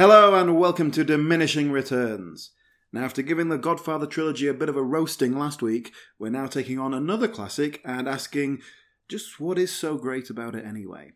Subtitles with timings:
[0.00, 2.52] Hello and welcome to Diminishing Returns.
[2.90, 6.46] Now, after giving the Godfather trilogy a bit of a roasting last week, we're now
[6.46, 8.62] taking on another classic and asking
[9.10, 11.12] just what is so great about it anyway?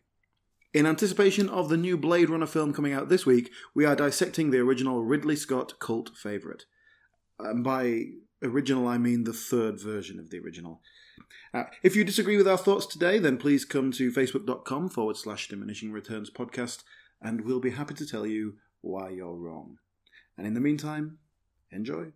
[0.71, 4.51] In anticipation of the new Blade Runner film coming out this week, we are dissecting
[4.51, 6.65] the original Ridley Scott cult favourite.
[7.39, 8.03] And um, by
[8.43, 10.81] original, I mean the third version of the original.
[11.55, 15.47] Now, if you disagree with our thoughts today, then please come to facebook.com forward slash
[15.47, 16.83] diminishing returns podcast,
[17.19, 19.79] and we'll be happy to tell you why you're wrong.
[20.37, 21.17] And in the meantime,
[21.71, 22.11] enjoy.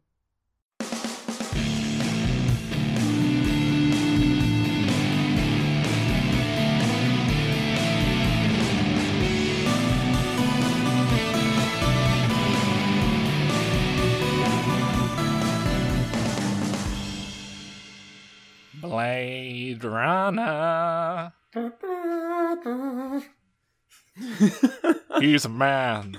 [18.81, 21.33] Blade Runner.
[25.19, 26.17] He's a man.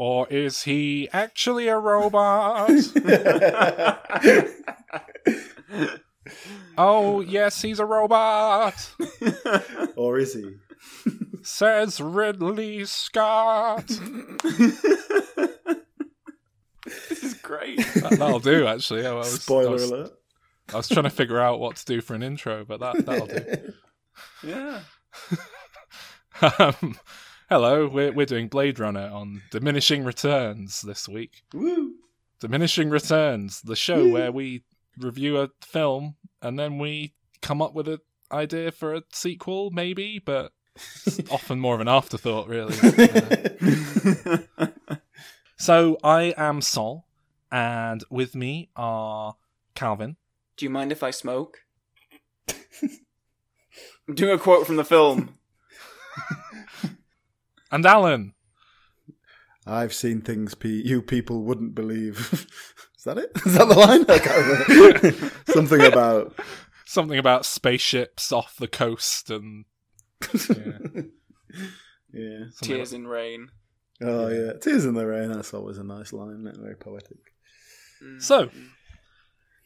[0.00, 2.70] Or is he actually a robot?
[6.78, 8.94] oh, yes, he's a robot,
[9.96, 10.54] or is he?
[11.42, 13.86] says Ridley Scott.
[17.08, 17.76] This is great.
[17.96, 19.04] That, will do, actually.
[19.06, 20.12] I was, I Spoiler was, alert.
[20.72, 23.26] I was trying to figure out what to do for an intro, but that, that'll
[23.26, 23.74] do.
[24.42, 24.80] Yeah.
[26.58, 26.98] Um,
[27.50, 31.42] hello, we're, we're doing Blade Runner on Diminishing Returns this week.
[31.52, 31.94] Woo!
[32.38, 34.62] Diminishing Returns, the show where we
[34.96, 37.12] review a film and then we
[37.42, 37.98] come up with an
[38.30, 40.52] idea for a sequel, maybe, but
[41.04, 42.76] it's often more of an afterthought, really.
[44.56, 44.68] Uh,
[45.58, 47.04] so I am Sol,
[47.50, 49.34] and with me are
[49.74, 50.16] Calvin.
[50.56, 51.58] Do you mind if I smoke?
[52.48, 55.34] I'm doing a quote from the film.
[57.70, 58.34] And Alan.
[59.66, 62.16] I've seen things pe- you people wouldn't believe.
[62.98, 63.30] is that it?
[63.46, 64.04] Is that the line?
[64.08, 65.30] I can't remember.
[65.52, 66.38] Something about.
[66.86, 69.64] Something about spaceships off the coast and
[70.34, 71.02] yeah,
[72.12, 72.38] Yeah.
[72.50, 73.48] something Tears in rain.
[74.02, 74.54] Oh, yeah.
[74.60, 75.30] Tears in the Rain.
[75.30, 76.30] That's always a nice line.
[76.48, 76.62] Isn't?
[76.62, 77.18] Very poetic.
[78.02, 78.20] Mm.
[78.22, 78.48] So,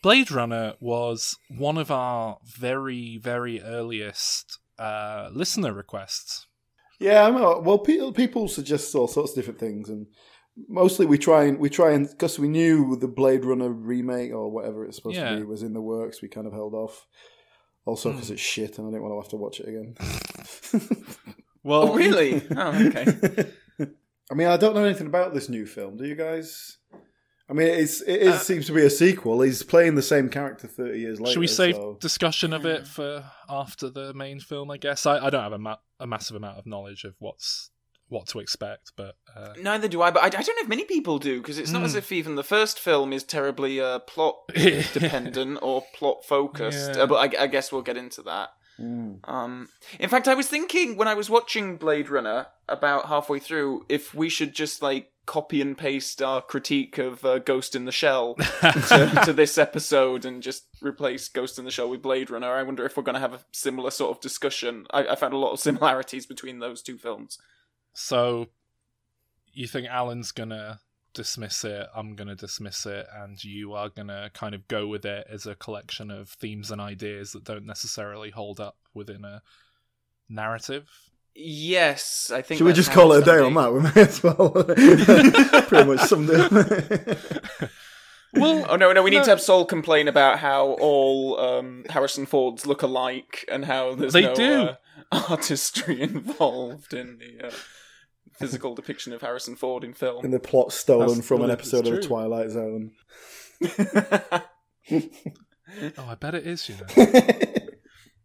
[0.03, 6.47] Blade Runner was one of our very, very earliest uh, listener requests.
[7.01, 7.61] Yeah, I know.
[7.65, 10.07] Well, pe- people suggest all sorts of different things, and
[10.69, 14.51] mostly we try and we try and because we knew the Blade Runner remake or
[14.51, 15.31] whatever it's supposed Yeah.
[15.31, 16.23] to be was in the works.
[16.23, 17.07] We kind of held off.
[17.87, 18.17] Also, Hmm.
[18.17, 19.95] because it's shit, and I didn't want to have to watch it again.
[21.67, 22.43] Well, Oh, really?
[22.57, 23.07] Oh, okay.
[24.31, 25.97] I mean, I don't know anything about this new film.
[25.97, 26.77] Do you guys?
[27.49, 29.43] I mean, it's it is, Uh, seems to be a sequel.
[29.43, 31.33] He's playing the same character thirty years later.
[31.35, 34.71] Should we save so- discussion of it for after the main film?
[34.71, 37.71] I guess I, I don't have a, ma- a massive amount of knowledge of what's
[38.09, 40.85] what to expect, but uh, Neither do I, but I, I don't know if many
[40.85, 41.87] people do, because it's not Mm.
[41.87, 44.37] as if even the first film is terribly uh, plot
[44.93, 46.93] dependent or plot focused.
[46.95, 47.03] Yeah.
[47.03, 48.51] Uh, but I, I guess we'll get into that.
[48.79, 49.21] Mm.
[49.29, 49.69] Um,
[49.99, 54.15] in fact, I was thinking when I was watching Blade Runner about halfway through if
[54.15, 58.35] we should just like copy and paste our critique of uh, Ghost in the Shell
[58.61, 62.51] to, to this episode and just replace Ghost in the Shell with Blade Runner.
[62.51, 64.87] I wonder if we're going to have a similar sort of discussion.
[64.91, 67.39] I, I found a lot of similarities between those two films.
[67.93, 68.49] so
[69.55, 70.81] you think Alan's gonna
[71.15, 75.27] dismiss it, I'm gonna dismiss it, and you are gonna kind of go with it
[75.31, 79.43] as a collection of themes and ideas that don't necessarily hold up within a
[80.29, 80.91] narrative.
[81.37, 82.59] Yes, I think.
[82.59, 83.73] Should we just call it a day gonna on that?
[83.73, 85.65] We may as well.
[85.69, 87.19] Pretty much summed it.
[88.37, 89.25] Well, Oh no, no, we need No.
[89.25, 94.13] to have Sol complain about how all um, Harrison Fords look alike and how there's
[94.13, 94.53] They no do.
[94.63, 94.77] Uh,
[95.31, 97.53] artistry involved in the uh,
[98.37, 100.29] physical depiction of Harrison Ford in and film.
[100.33, 102.03] the plot stolen That's- from an episode of the.
[102.03, 102.91] Twilight Zone.
[105.97, 106.69] oh, I bet it is.
[106.69, 106.75] You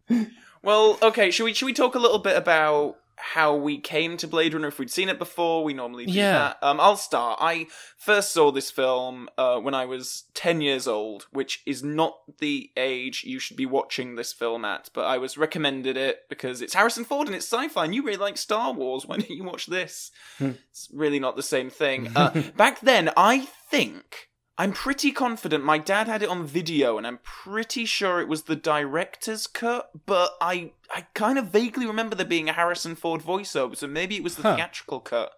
[0.10, 0.26] know.
[0.64, 4.26] Well, okay, should we should we talk a little bit about how we came to
[4.26, 5.64] Blade Runner if we'd seen it before?
[5.66, 6.32] We normally do Yeah.
[6.32, 6.58] that.
[6.62, 7.38] Um, I'll start.
[7.42, 7.68] I
[7.98, 12.72] first saw this film uh, when I was ten years old, which is not the
[12.78, 14.90] age you should be watching this film at.
[14.94, 18.18] But I was recommended it because it's Harrison Ford and it's sci-fi, and you really
[18.18, 19.06] like Star Wars.
[19.08, 20.12] Why don't you watch this?
[20.38, 20.52] Hmm.
[20.72, 22.10] it's really not the same thing.
[22.16, 24.29] Uh, back then, I think.
[24.60, 28.44] I'm pretty confident my dad had it on video, and I'm pretty sure it was
[28.44, 29.90] the director's cut.
[30.06, 34.16] But I, I kind of vaguely remember there being a Harrison Ford voiceover, so maybe
[34.18, 34.56] it was the Huh.
[34.58, 35.32] theatrical cut.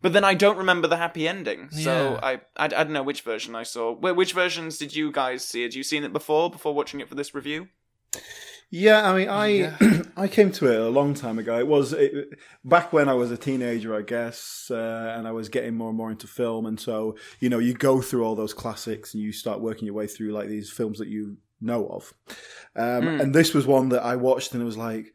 [0.00, 2.20] But then I don't remember the happy ending, so Yeah.
[2.22, 3.96] I, I, I don't know which version I saw.
[3.96, 5.62] Wh- Which versions did you guys see?
[5.64, 7.66] Had you seen it before, before watching it for this review?
[8.70, 9.76] Yeah, I mean, I Yeah.
[10.16, 11.58] I came to it a long time ago.
[11.58, 12.28] It was it,
[12.64, 15.96] back when I was a teenager, I guess, uh, and I was getting more and
[15.96, 16.66] more into film.
[16.66, 19.94] And so, you know, you go through all those classics and you start working your
[19.94, 22.12] way through like these films that you know of.
[22.76, 23.20] Um, Mm.
[23.20, 25.12] And this was one that I watched, and it was like.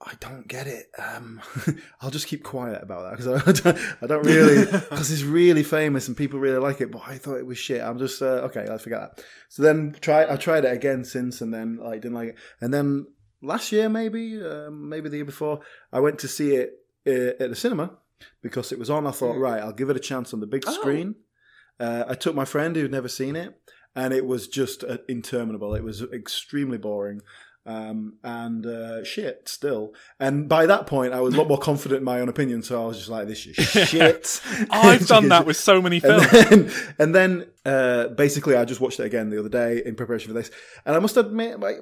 [0.00, 0.90] I don't get it.
[0.96, 1.40] Um,
[2.00, 5.64] I'll just keep quiet about that because I, don't, I don't really because it's really
[5.64, 6.92] famous and people really like it.
[6.92, 7.82] But I thought it was shit.
[7.82, 8.64] I'm just uh, okay.
[8.68, 9.24] Let's forget that.
[9.48, 10.32] So then try.
[10.32, 12.36] I tried it again since, and then like didn't like it.
[12.60, 13.06] And then
[13.42, 15.60] last year, maybe, um, maybe the year before,
[15.92, 16.74] I went to see it
[17.06, 17.98] uh, at the cinema
[18.40, 19.06] because it was on.
[19.06, 19.40] I thought, Mm.
[19.40, 20.72] right, I'll give it a chance on the big Oh.
[20.72, 21.16] screen.
[21.80, 23.56] Uh, I took my friend who'd never seen it,
[23.96, 25.74] and it was just uh, interminable.
[25.74, 27.20] It was extremely boring.
[27.68, 29.92] Um, and uh, shit still.
[30.18, 32.62] And by that point, I was a lot more confident in my own opinion.
[32.62, 33.56] So I was just like, "This is
[33.88, 36.48] shit." I've done that with so many And films.
[36.48, 40.28] then, and then uh, basically, I just watched it again the other day in preparation
[40.28, 40.50] for this,
[40.86, 41.74] and I must admit, my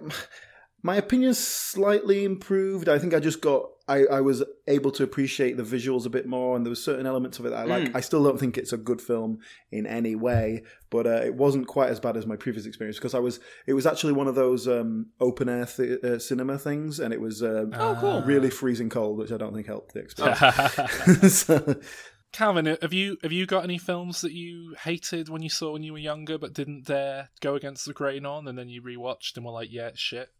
[0.82, 2.88] my opinion's slightly improved.
[2.88, 6.26] I think I just got I, I was able to appreciate the visuals a bit
[6.26, 7.84] more, and there were certain elements of it that I like.
[7.84, 7.94] Mm.
[7.94, 9.38] I still don't think it's a good film
[9.70, 13.14] in any way, but uh, it wasn't quite as bad as my previous experience because
[13.14, 13.38] I was.
[13.66, 17.20] It was actually one of those um, open air th- uh, cinema things, and it
[17.20, 18.22] was uh, Oh, cool.
[18.22, 21.34] really freezing cold, which I don't think helped the experience.
[21.44, 21.76] so,
[22.32, 25.84] Calvin, have you have you got any films that you hated when you saw when
[25.84, 29.36] you were younger, but didn't dare go against the grain on, and then you rewatched
[29.36, 30.30] and were like, "Yeah, it's shit."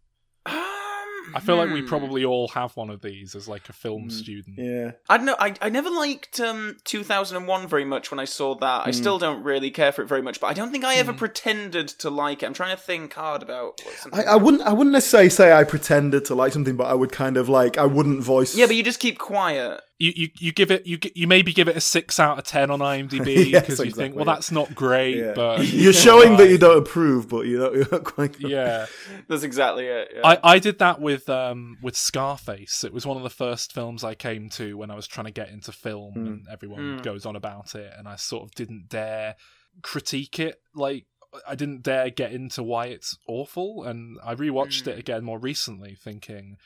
[1.35, 1.87] I feel like we hmm.
[1.89, 4.59] probably all have one of these as like a film Mm, student.
[4.59, 4.93] yeah.
[5.09, 5.37] I don't know.
[5.39, 8.87] I, I never liked um 2001 very much when I saw that.
[8.87, 8.95] I Mm.
[8.95, 11.19] still don't really care for it very much, but I don't think I ever Mm.
[11.19, 12.47] pretended to like it.
[12.47, 14.21] I'm trying to think hard about what something.
[14.21, 14.63] I, I wouldn't.
[14.63, 17.79] I wouldn't necessarily say I pretended to like something, but I would kind of like.
[17.79, 18.55] I wouldn't voice.
[18.57, 19.81] yeah, but you just keep quiet.
[19.99, 22.71] You, you you give it you you maybe give it a six out of ten
[22.71, 25.33] on IMDb because Yes, you think, well, that's not great, Yeah.
[25.35, 27.75] but you're showing that you don't approve, but you don't.
[27.75, 28.39] You're not quite.
[28.39, 28.85] yeah.
[29.27, 30.09] That's exactly it.
[30.15, 30.21] Yeah.
[30.23, 32.85] I, I did that with um with Scarface.
[32.85, 35.31] It was one of the first films I came to when I was trying to
[35.33, 36.27] get into film, Mm.
[36.27, 37.03] and everyone Mm.
[37.03, 39.37] goes on about it, and I sort of didn't dare
[39.83, 40.61] critique it.
[40.75, 41.07] Like
[41.49, 44.89] I didn't dare get into why it's awful, and I rewatched Mm.
[44.89, 46.59] it again more recently, thinking.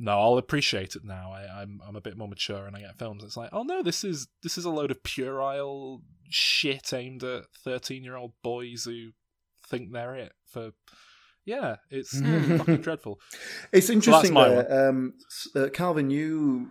[0.00, 1.32] No, I'll appreciate it now.
[1.32, 3.24] I, I'm I'm a bit more mature, and I get films.
[3.24, 7.44] It's like, oh no, this is this is a load of puerile shit aimed at
[7.64, 9.10] thirteen year old boys who
[9.68, 10.32] think they're it.
[10.46, 10.70] For
[11.44, 12.58] yeah, it's Mm.
[12.58, 13.18] fucking dreadful.
[13.72, 14.88] It's interesting there.
[14.88, 15.14] Um,
[15.56, 16.68] uh, Calvin, you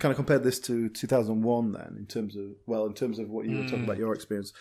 [0.00, 3.46] kind of compared this to 2001 then, in terms of well, in terms of what
[3.46, 3.84] you were talking Mm.
[3.84, 4.52] about your experience.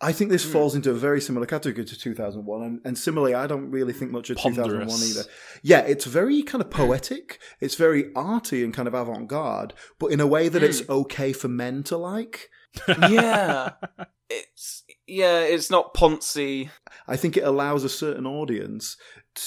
[0.00, 0.52] I think this Mm.
[0.52, 4.12] falls into a very similar category to 2001, and, and similarly, I don't really think
[4.12, 5.24] much of 2001 either.
[5.62, 7.40] Yeah, it's very kind of poetic.
[7.60, 11.48] It's very arty and kind of avant-garde, but in a way that it's okay for
[11.48, 12.48] men to like.
[12.88, 13.70] yeah.
[14.30, 15.40] It's yeah.
[15.40, 16.68] It's not poncy.
[17.06, 18.98] I think it allows a certain audience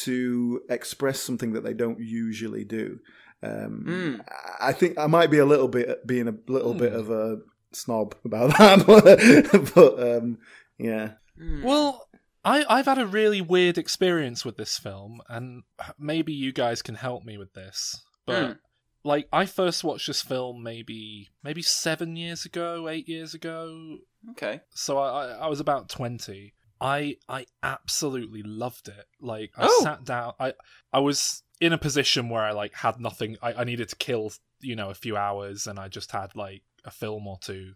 [0.06, 2.98] to express something that they don't usually do.
[3.44, 4.26] Um, Mm.
[4.60, 7.00] I think I might be a little bit being a little bit Hmm.
[7.00, 7.38] of a
[7.74, 10.38] snob about that, but um,
[10.78, 11.64] yeah, Hmm.
[11.64, 12.08] Well,
[12.44, 15.64] I, I've had a really weird experience with this film, and
[15.98, 18.02] maybe you guys can help me with this.
[18.26, 18.58] But Mm.
[19.04, 23.98] like, I first watched this film maybe maybe seven years ago, eight years ago.
[24.32, 24.62] okay.
[24.74, 26.54] So I, I, I was about twenty.
[26.80, 29.06] I I absolutely loved it.
[29.20, 29.84] Like I Oh.
[29.84, 30.34] sat down.
[30.40, 30.54] I
[30.92, 33.38] I was in a position where I like had nothing.
[33.42, 36.64] I, I needed to kill you know a few hours, and I just had like
[36.86, 37.74] a film or two.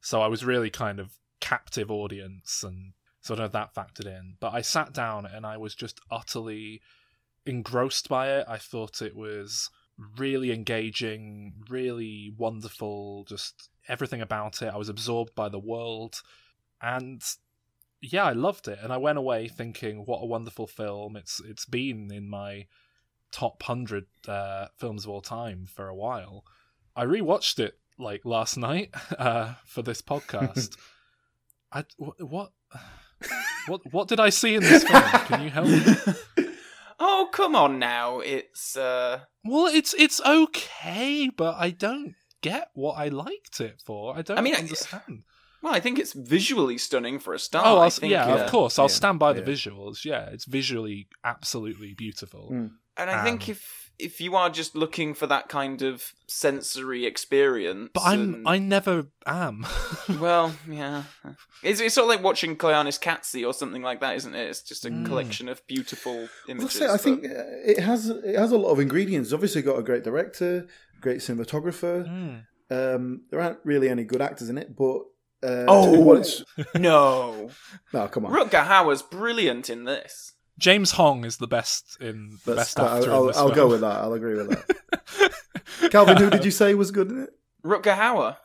[0.00, 4.36] So I was really kind of captive audience, and sort of that factored in.
[4.40, 6.80] But I sat down and I was just utterly
[7.46, 8.46] engrossed by it.
[8.48, 9.70] I thought it was
[10.16, 14.72] really engaging, really wonderful, just everything about it.
[14.72, 16.22] I was absorbed by the world.
[16.80, 17.22] And
[18.00, 18.78] yeah, I loved it.
[18.82, 21.16] And I went away thinking, what a wonderful film.
[21.16, 22.66] It's it's been in my
[23.30, 26.44] top 100 uh, films of all time for a while.
[26.96, 30.76] I rewatched it like last night uh, for this podcast.
[31.72, 31.84] I
[32.18, 32.50] what
[33.68, 35.02] what what did I see in this film?
[35.02, 36.46] Can you help me?
[36.98, 38.20] oh come on now.
[38.20, 39.20] It's uh.
[39.44, 44.16] Well, it's it's okay, but I don't get what I liked it for.
[44.16, 45.22] I don't I mean, I- understand.
[45.62, 47.66] Well, I think it's visually stunning for a start.
[47.66, 48.78] oh, I I'll, think, yeah, uh, of course.
[48.78, 49.46] I'll yeah, stand by the yeah.
[49.46, 50.04] visuals.
[50.06, 52.48] Yeah, it's visually absolutely beautiful.
[52.50, 52.70] Mm.
[52.96, 57.04] And I think Um, if if you are just looking for that kind of sensory
[57.06, 59.66] experience, But I'm and- I never am.
[60.20, 61.04] well, yeah,
[61.62, 64.48] it's, it's sort of like watching Koyaanisqatsi or something like that, isn't it?
[64.48, 65.06] It's just a Mm.
[65.06, 66.72] collection of beautiful I'll images.
[66.72, 67.28] say, I but- think uh,
[67.64, 69.28] it has it has a lot of ingredients.
[69.28, 70.66] It's obviously got a great director,
[71.00, 72.06] great cinematographer.
[72.08, 72.42] Mm.
[72.72, 74.98] Um, there aren't really any good actors in it, but
[75.42, 75.92] uh, Oh.
[75.94, 77.50] to what it's no,
[77.92, 78.32] no, come on.
[78.32, 80.34] Rutger Hauer's brilliant in this.
[80.58, 83.12] James Hong is the best in That's- best I'll, actor.
[83.12, 83.96] I'll, this I'll go with that.
[84.00, 85.90] I'll agree with that.
[85.90, 87.30] Calvin, who did you say was good in it?
[87.64, 88.36] Rutger Hauer.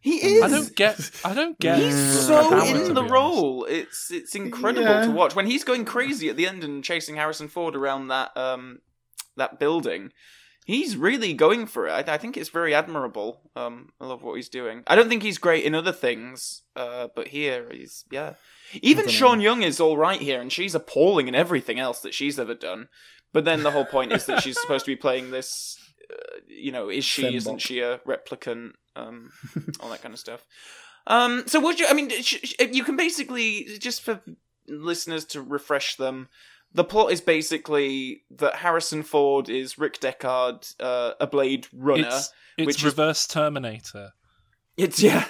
[0.00, 0.42] He is.
[0.42, 1.10] I don't get.
[1.24, 1.78] I don't get.
[1.78, 3.64] He's so Hauer, in the role.
[3.64, 5.06] It's it's incredible Yeah.
[5.06, 8.36] to watch when he's going crazy at the end and chasing Harrison Ford around that
[8.36, 8.80] um
[9.36, 10.12] that building.
[10.66, 11.92] He's really going for it.
[12.08, 13.40] I, I think it's very admirable.
[13.54, 14.82] Um, I love what he's doing.
[14.86, 18.34] I don't think he's great in other things, uh, but here he's yeah.
[18.82, 22.38] Even Sean Young is all right here, and she's appalling in everything else that she's
[22.38, 22.88] ever done.
[23.32, 25.76] But then the whole point is that she's supposed to be playing this.
[26.10, 27.22] Uh, you know, is she?
[27.24, 27.34] Fembot.
[27.36, 28.72] Isn't she a replicant?
[28.96, 29.30] Um,
[29.80, 30.46] all that kind of stuff.
[31.06, 31.86] Um, so what you?
[31.88, 34.20] I mean, sh- sh- you can basically just for
[34.68, 36.28] listeners to refresh them.
[36.72, 42.06] The plot is basically that Harrison Ford is Rick Deckard, uh, a Blade Runner.
[42.08, 44.12] It's, it's which is- reverse Terminator.
[44.76, 45.26] It's yeah.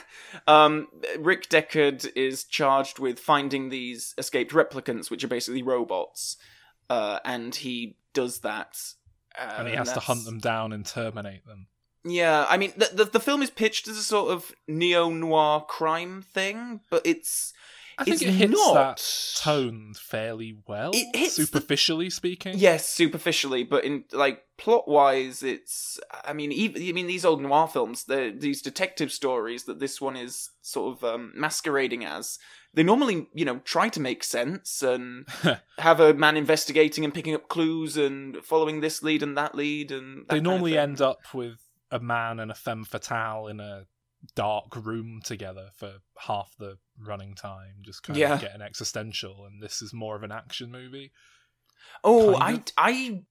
[0.46, 6.36] Um, Rick Deckard is charged with finding these escaped replicants, which are basically robots,
[6.88, 8.76] uh, and he does that.
[9.38, 11.66] Uh, and he has to hunt them down and terminate them.
[12.04, 15.64] Yeah, I mean, the, the the film is pitched as a sort of neo noir
[15.66, 17.52] crime thing, but it's
[17.98, 22.58] I think It's it hits not- that tone fairly well, It hits the- superficially speaking.
[22.58, 25.98] yes, superficially, but in like plot wise, it's.
[26.24, 30.00] I mean, even I mean these old noir films, the these detective stories that this
[30.00, 32.38] one is sort of um, masquerading as.
[32.72, 35.28] They normally, you know, try to make sense and
[35.78, 39.92] have a man investigating and picking up clues and following this lead and that lead
[39.92, 40.26] and.
[40.26, 41.60] that they normally end up with
[41.92, 43.86] a man and a femme fatale in a
[44.34, 48.34] dark room together for half the running time, just kind Yeah.
[48.34, 49.44] of getting existential.
[49.46, 51.12] And this is more of an action movie.
[52.02, 52.94] Oh, kind I, of.
[53.12, 53.22] I,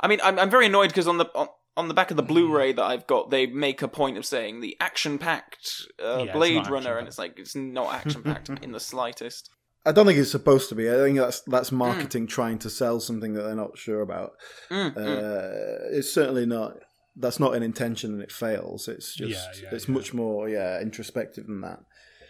[0.00, 2.22] I mean, I'm, I'm very annoyed because on the on, on the back of the
[2.22, 2.28] Mm.
[2.28, 6.54] Blu-ray that I've got, they make a point of saying the action-packed uh, Yeah, Blade
[6.68, 6.98] Runner, action-packed.
[6.98, 9.48] and it's like it's not action-packed in the slightest.
[9.84, 10.88] I don't think it's supposed to be.
[10.88, 14.32] I think that's that's marketing trying to sell something that they're not sure about.
[14.70, 14.96] Mm, mm.
[14.96, 16.76] Uh, it's certainly not.
[17.14, 18.88] That's not an intention, and it fails.
[18.88, 19.30] It's just.
[19.30, 19.94] Yeah, yeah, it's yeah.
[19.94, 21.80] much more, yeah, introspective than that.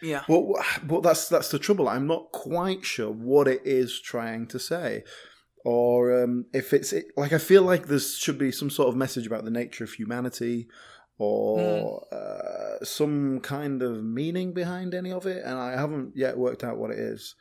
[0.03, 0.43] Yeah, But
[0.83, 1.89] but that's that's the trouble.
[1.89, 5.05] I'm not quite sure what it is trying to say,
[5.65, 8.97] or um, if it's it, like I feel like there should be some sort of
[8.97, 10.67] message about the nature of humanity,
[11.19, 16.65] or uh, some kind of meaning behind any of it, and I haven't yet worked
[16.65, 17.37] out what it is.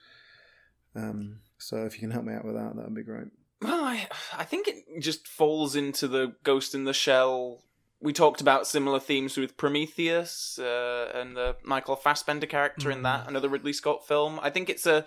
[0.95, 3.29] Um, so if you can help me out with that, that would be great.
[3.61, 7.63] Well, I, I think it just falls into the Ghost in the Shell.
[7.99, 13.03] We talked about similar themes with Prometheus uh, and the Michael Fassbender character in Mm.
[13.03, 14.39] that, another Ridley Scott film.
[14.41, 15.05] I think it's a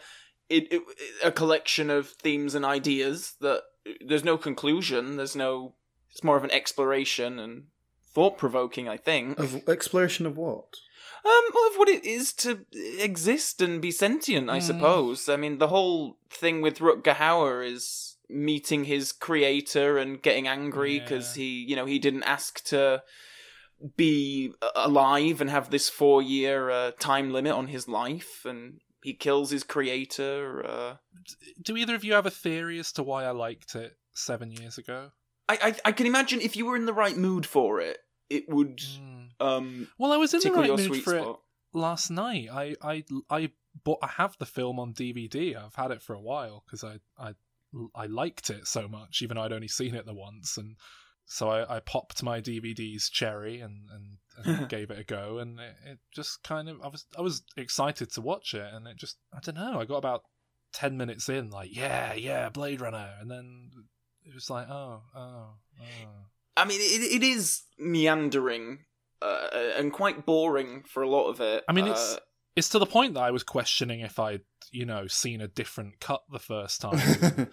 [0.49, 0.83] it, it,
[1.25, 3.63] a collection of themes and ideas that
[4.07, 5.17] there's no conclusion.
[5.17, 5.75] There's no.
[6.11, 7.65] It's more of an exploration and
[8.13, 8.89] thought provoking.
[8.89, 9.39] I think.
[9.41, 10.77] Of exploration of what?
[11.25, 12.67] Um, well, of what it is to
[13.01, 14.63] exist and be sentient, I Mm.
[14.63, 15.29] suppose.
[15.29, 20.99] I mean, the whole thing with Rutger Hauer is meeting his creator and getting angry
[21.01, 21.43] because Yeah.
[21.43, 23.03] he, you know, he didn't ask to
[23.97, 29.51] be alive and have this four-year uh, time limit on his life, and he kills
[29.51, 30.65] his creator.
[30.67, 30.97] Uh,
[31.63, 34.79] Do either of you have a theory as to why I liked it seven years
[34.79, 35.11] ago?
[35.49, 37.99] I, I, I can imagine if you were in the right mood for it,
[38.31, 39.29] it would Mm.
[39.41, 41.29] um, Well, I was in the right mood for it
[41.75, 42.49] last night.
[42.51, 43.51] I I I
[43.85, 43.99] bought.
[44.03, 45.57] I have the film on DVD.
[45.57, 47.35] I've had it for a while because I I
[47.95, 50.77] I liked it so much, even though I'd only seen it the once, and
[51.27, 55.59] so I, I popped my DVD's cherry and and, and gave it a go, and
[55.61, 58.97] it, it just kind of I was I was excited to watch it, and it
[58.97, 59.81] just I don't know.
[59.81, 60.25] I got about
[60.73, 63.71] ten minutes in, like yeah yeah Blade Runner, and then
[64.25, 66.09] it was like oh oh oh.
[66.57, 68.85] I mean, it, it is meandering
[69.21, 71.65] uh, and quite boring for a lot of it.
[71.69, 72.19] I mean, it's Uh,
[72.57, 76.01] it's to the point that I was questioning if I'd, you know, seen a different
[76.01, 76.99] cut the first time.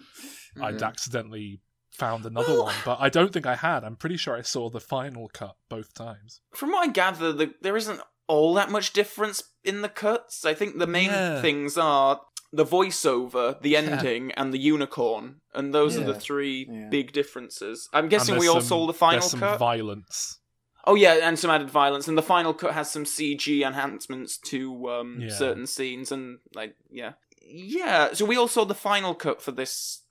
[0.60, 0.82] I'd mhm.
[0.82, 3.84] accidentally found another Well- one, but I don't think I had.
[3.84, 6.40] I'm pretty sure I saw the final cut both times.
[6.54, 10.44] from what I gather, the, there isn't all that much difference in the cuts.
[10.44, 11.40] I think the main Yeah.
[11.42, 12.20] things are
[12.52, 13.78] the voiceover, the Yeah.
[13.80, 16.88] ending, and the unicorn, and those are the three Yeah.
[16.90, 17.88] big differences.
[17.92, 19.58] I'm guessing we all some- saw the final there's some cut.
[19.58, 20.38] violence.
[20.84, 24.88] Oh yeah, and some added violence, and the final cut has some CG enhancements to
[24.90, 25.30] um, Yeah.
[25.30, 28.12] certain scenes, and like yeah, yeah.
[28.14, 30.02] So we all saw the final cut for this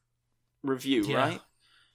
[0.63, 1.17] review, Yeah.
[1.17, 1.41] right?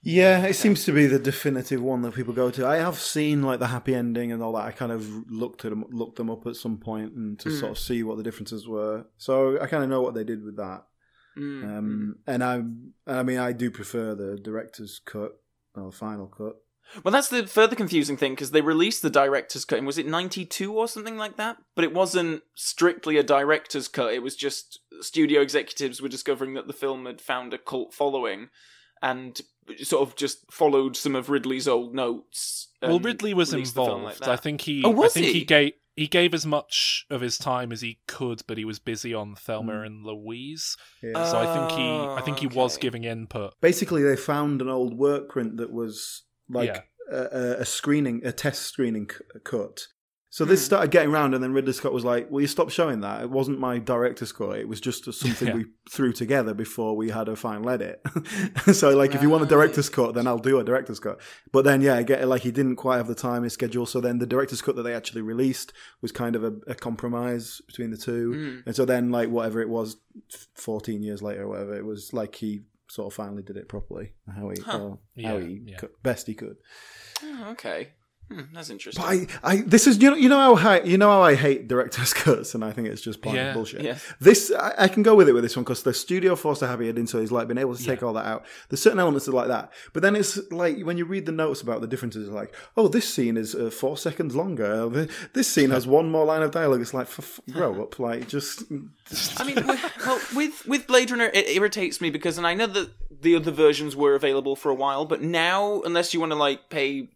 [0.03, 2.65] Yeah, it seems to be the definitive one that people go to.
[2.67, 4.65] I have seen like the happy ending and all that.
[4.65, 7.59] I kind of looked at them, looked them up at some point, and to Mm.
[7.59, 9.07] sort of see what the differences were.
[9.17, 10.85] So I kind of know what they did with that.
[11.35, 11.77] Mm, mm.
[11.77, 12.63] Um, and I,
[13.07, 15.33] I mean, I do prefer the director's cut
[15.75, 16.55] or the final cut.
[17.03, 19.77] Well, that's the further confusing thing because they released the director's cut.
[19.77, 21.57] And was it '92 or something like that?
[21.75, 24.13] But it wasn't strictly a director's cut.
[24.13, 28.49] It was just studio executives were discovering that the film had found a cult following,
[29.01, 29.39] and
[29.83, 32.69] sort of just followed some of Ridley's old notes.
[32.81, 34.21] Well, Ridley was released the film involved.
[34.21, 34.83] like I think he.
[34.83, 35.33] Oh, was I think he?
[35.39, 35.45] he?
[35.45, 39.15] gave he gave as much of his time as he could, but he was busy
[39.15, 39.85] on Thelma Mm.
[39.87, 40.77] and Louise.
[41.01, 41.25] Yeah.
[41.25, 41.89] So I think he.
[41.89, 43.55] I think he was giving input.
[43.61, 46.81] Basically, they found an old work print that was like Yeah.
[47.11, 49.87] a, a, screening, a test screening c- cut.
[50.29, 50.65] So this Hmm.
[50.65, 53.23] started getting around, and then Ridley Scott was like, "Will you stop showing that?
[53.23, 54.59] It wasn't my director's cut.
[54.59, 55.53] It was just something Yeah.
[55.55, 58.01] we threw together before we had a final edit."
[58.73, 61.21] so, like, if you want a director's cut, then I'll do a director's cut.
[61.53, 63.85] But then, yeah, I get like he didn't quite have the time his schedule.
[63.85, 67.61] So then the director's cut that they actually released was kind of a, a compromise
[67.65, 68.31] between the two.
[68.35, 68.63] Mm.
[68.67, 69.95] And so then, like, whatever it was,
[70.55, 74.13] 14 years later or whatever, it was like he sort of finally did it properly.
[74.33, 74.77] How he, Huh.
[74.77, 75.77] or how Yeah, he yeah.
[75.77, 76.57] could, best he could.
[77.23, 77.89] Oh, okay,
[78.29, 79.03] hmm, that's interesting.
[79.03, 81.35] But I, I, this is, you know, you know how I, you know how I
[81.35, 83.53] hate director's cuts, and I think it's just plain Yeah.
[83.53, 83.81] bullshit.
[83.81, 83.97] Yeah.
[84.19, 86.67] This, I, I can go with it with this one because the studio forced a
[86.67, 88.45] happy ending, so he's like been able to take all that out.
[88.69, 91.31] There's certain elements that are like that, but then it's like when you read the
[91.31, 94.65] notes about the differences, like, oh, this scene is uh, four seconds longer.
[94.65, 96.81] Uh, This scene has one more line of dialogue.
[96.81, 98.63] It's like, f- grow up, like just.
[99.39, 102.67] I mean, with, well, with with Blade Runner, it irritates me because, and I know
[102.67, 102.89] that
[103.21, 106.69] the other versions were available for a while, but now, unless you want to like
[106.69, 107.09] pay,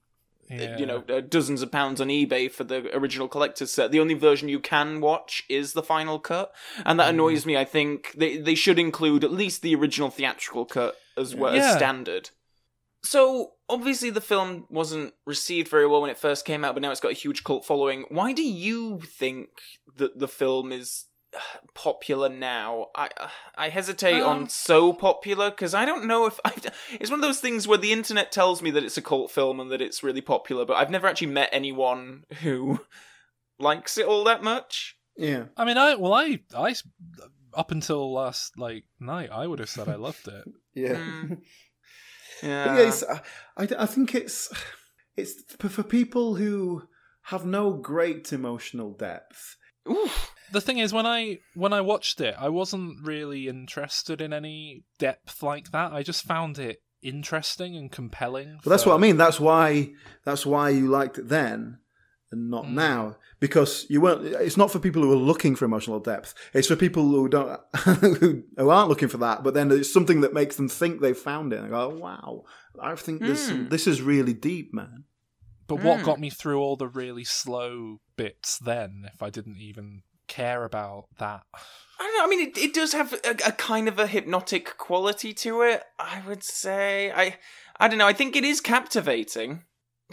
[0.51, 0.77] Yeah.
[0.77, 4.13] you know, uh, dozens of pounds on eBay for the original collector's set, the only
[4.15, 6.53] version you can watch is the final cut,
[6.85, 7.55] and that annoys me.
[7.57, 11.69] I think they they should include at least the original theatrical cut as well Yeah.
[11.71, 12.29] as standard.
[13.03, 16.91] So obviously the film wasn't received very well when it first came out, but now
[16.91, 18.05] it's got a huge cult following.
[18.09, 19.49] Why do you think
[19.97, 21.05] that the film is
[21.73, 22.87] popular now?
[22.95, 26.53] I uh, I hesitate Um, on so popular because I don't know if I.
[26.91, 29.59] It's one of those things where the internet tells me that it's a cult film
[29.59, 32.79] and that it's really popular, but I've never actually met anyone who
[33.59, 34.97] likes it all that much.
[35.17, 35.45] Yeah.
[35.57, 36.75] I mean, I well, I I
[37.53, 40.43] up until last like night, I would have said I loved it.
[40.73, 40.93] Yeah.
[40.95, 41.37] Mm.
[42.41, 42.75] Yeah.
[42.77, 44.47] yeah, it's, I, I think it's
[45.17, 46.83] it's for for people who
[47.23, 49.57] have no great emotional depth.
[49.89, 50.30] Oof.
[50.51, 54.83] The thing is, when I when I watched it, I wasn't really interested in any
[54.99, 55.93] depth like that.
[55.93, 58.59] I just found it interesting and compelling.
[58.63, 59.17] But that's what I mean.
[59.17, 59.93] That's why
[60.25, 61.79] that's why you liked it then
[62.31, 62.73] and not Mm.
[62.73, 64.25] now because you weren't.
[64.25, 66.33] It's not for people who are looking for emotional depth.
[66.53, 69.43] It's for people who don't who, who aren't looking for that.
[69.43, 71.59] But then it's something that makes them think they've found it.
[71.59, 72.43] And go, wow,
[72.81, 73.69] I think this Mm.
[73.69, 75.05] this is really deep, man.
[75.67, 76.03] But what Mm.
[76.03, 81.05] got me through all the really slow bits then, if I didn't even care about
[81.19, 81.43] that?
[81.99, 82.23] I don't know.
[82.23, 85.83] I mean, it, it does have a, a kind of a hypnotic quality to it.
[85.99, 87.11] I would say.
[87.11, 87.37] I
[87.79, 88.07] I don't know.
[88.07, 89.63] I think it is captivating.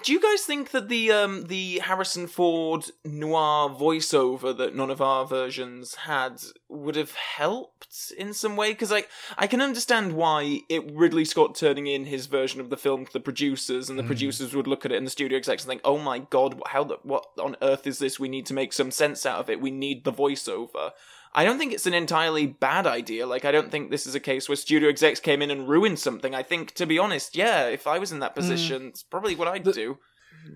[0.03, 5.01] Do you guys think that the um the Harrison Ford noir voiceover that none of
[5.01, 8.73] our versions had would have helped in some way?
[8.73, 12.77] Because like I can understand why it Ridley Scott turning in his version of the
[12.77, 14.09] film to the producers, and the Mm.
[14.09, 16.85] producers would look at it in the studio execs and think, "Oh my god, how
[16.85, 18.21] the, what on earth is this?
[18.21, 19.61] We need to make some sense out of it.
[19.61, 20.93] We need the voiceover."
[21.35, 23.27] I don't think it's an entirely bad idea.
[23.27, 25.99] Like, I don't think this is a case where studio execs came in and ruined
[25.99, 26.35] something.
[26.35, 29.49] I think, to be honest, yeah, if I was in that position, it's probably what
[29.49, 29.99] I'd The- do.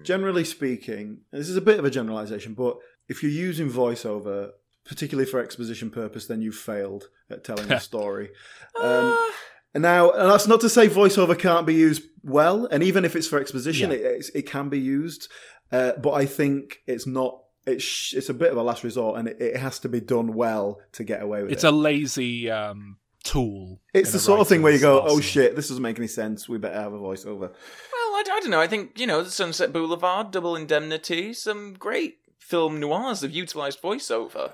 [0.03, 2.77] Generally speaking, and this is a bit of a generalization, but
[3.09, 4.51] if you're using voiceover,
[4.85, 8.31] particularly for exposition purpose, then you've failed at telling a story.
[8.81, 9.33] Um, Ah,
[9.75, 13.15] And now, and that's not to say voiceover can't be used well, and even if
[13.17, 13.97] it's for exposition, Yeah.
[13.97, 15.29] it, it's, it can be used.
[15.71, 17.41] Uh, but I think it's not.
[17.67, 20.35] It's it's a bit of a last resort, and it, it has to be done
[20.35, 21.69] well to get away with It's it.
[21.69, 23.81] It's a lazy um, tool.
[23.95, 26.09] it's the sort of thing where you writer's go, "Oh shit, this doesn't make any
[26.09, 26.49] sense.
[26.49, 27.53] We better have a voiceover." well,
[28.15, 28.61] I, I don't know.
[28.61, 34.53] I think, you know, Sunset Boulevard, Double Indemnity, some great film noirs have utilised voiceover.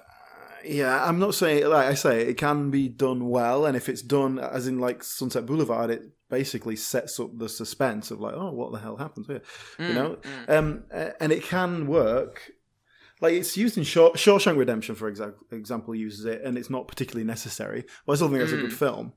[0.64, 4.02] Yeah, I'm not saying like I say it can be done well, and if it's
[4.02, 8.50] done as in like Sunset Boulevard, it basically sets up the suspense of like, oh,
[8.50, 9.40] what the hell happens here,
[9.78, 10.18] you Mm, know?
[10.46, 10.50] mm.
[10.58, 12.50] Um, uh, and it can work.
[13.20, 16.86] Like it's used in Shaw- Shawshank Redemption, for exa- example, uses it, and it's not
[16.88, 17.84] particularly necessary.
[18.06, 18.74] Well, I still think it's a good Mm.
[18.74, 19.12] film,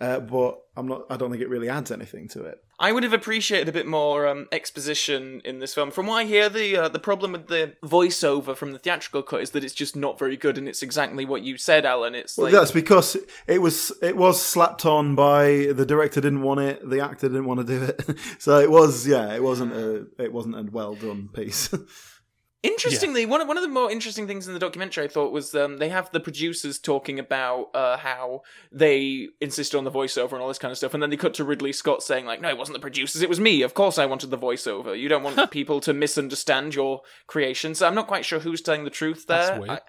[0.00, 1.06] uh, but I'm not.
[1.10, 2.58] I don't think it really adds anything to it.
[2.78, 5.90] I would have appreciated a bit more um, exposition in this film.
[5.90, 9.40] From what I hear, the uh, the problem with the voiceover from the theatrical cut
[9.40, 12.14] is that it's just not very good, and it's exactly what you said, Alan.
[12.14, 16.42] It's Well, like that's because it was it was slapped on by the director didn't
[16.42, 19.72] want it, the actor didn't want to do it, so it was yeah, it wasn't
[19.72, 21.70] a it wasn't a well done piece.
[22.62, 25.54] Interestingly, one of, one of the more interesting things in the documentary I thought was
[25.54, 28.42] um, they have the producers talking about uh, how
[28.72, 31.34] they insisted on the voiceover and all this kind of stuff, and then they cut
[31.34, 33.62] to Ridley Scott saying like, "No, it wasn't the producers; it was me.
[33.62, 34.98] Of course, I wanted the voiceover.
[34.98, 38.84] You don't want people to misunderstand your creation." So I'm not quite sure who's telling
[38.84, 39.60] the truth there.
[39.68, 39.80] I,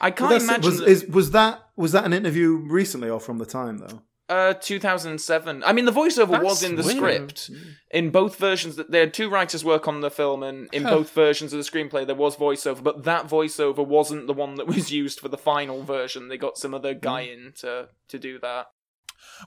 [0.00, 0.70] I can't Well, imagine.
[0.70, 4.02] was, is, was that was that an interview recently or from the time though?
[4.32, 5.62] Uh, 2007.
[5.62, 6.96] I mean, the voiceover That's was in the weird.
[7.36, 7.50] script.
[7.90, 11.12] In both versions, that there had two writers work on the film, and in both
[11.12, 12.82] versions of the screenplay, there was voiceover.
[12.82, 16.28] But that voiceover wasn't the one that was used for the final version.
[16.28, 18.68] They got some other guy in to to do that.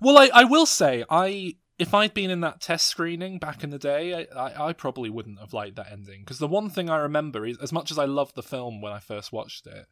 [0.02, 3.71] Well, I, I will say, I if I'd been in that test screening back in
[3.71, 6.19] the day, I, I, I probably wouldn't have liked that ending.
[6.19, 8.93] Because the one thing I remember is, as much as I loved the film when
[8.93, 9.88] I first watched it,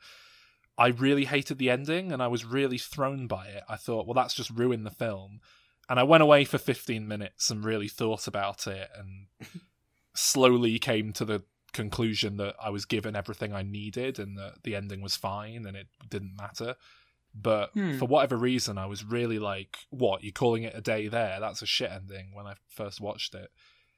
[0.77, 3.63] I really hated the ending and I was really thrown by it.
[3.69, 5.39] I thought, well, that's just ruined the film.
[5.89, 9.27] And I went away for 15 minutes and really thought about it and
[10.15, 14.75] slowly came to the conclusion that I was given everything I needed and that the
[14.75, 16.75] ending was fine and it didn't matter.
[17.35, 17.97] But Hmm.
[17.97, 20.23] for whatever reason, I was really like, "What?
[20.23, 21.39] You're calling it a day there?
[21.39, 23.51] That's a shit ending." When I first watched it,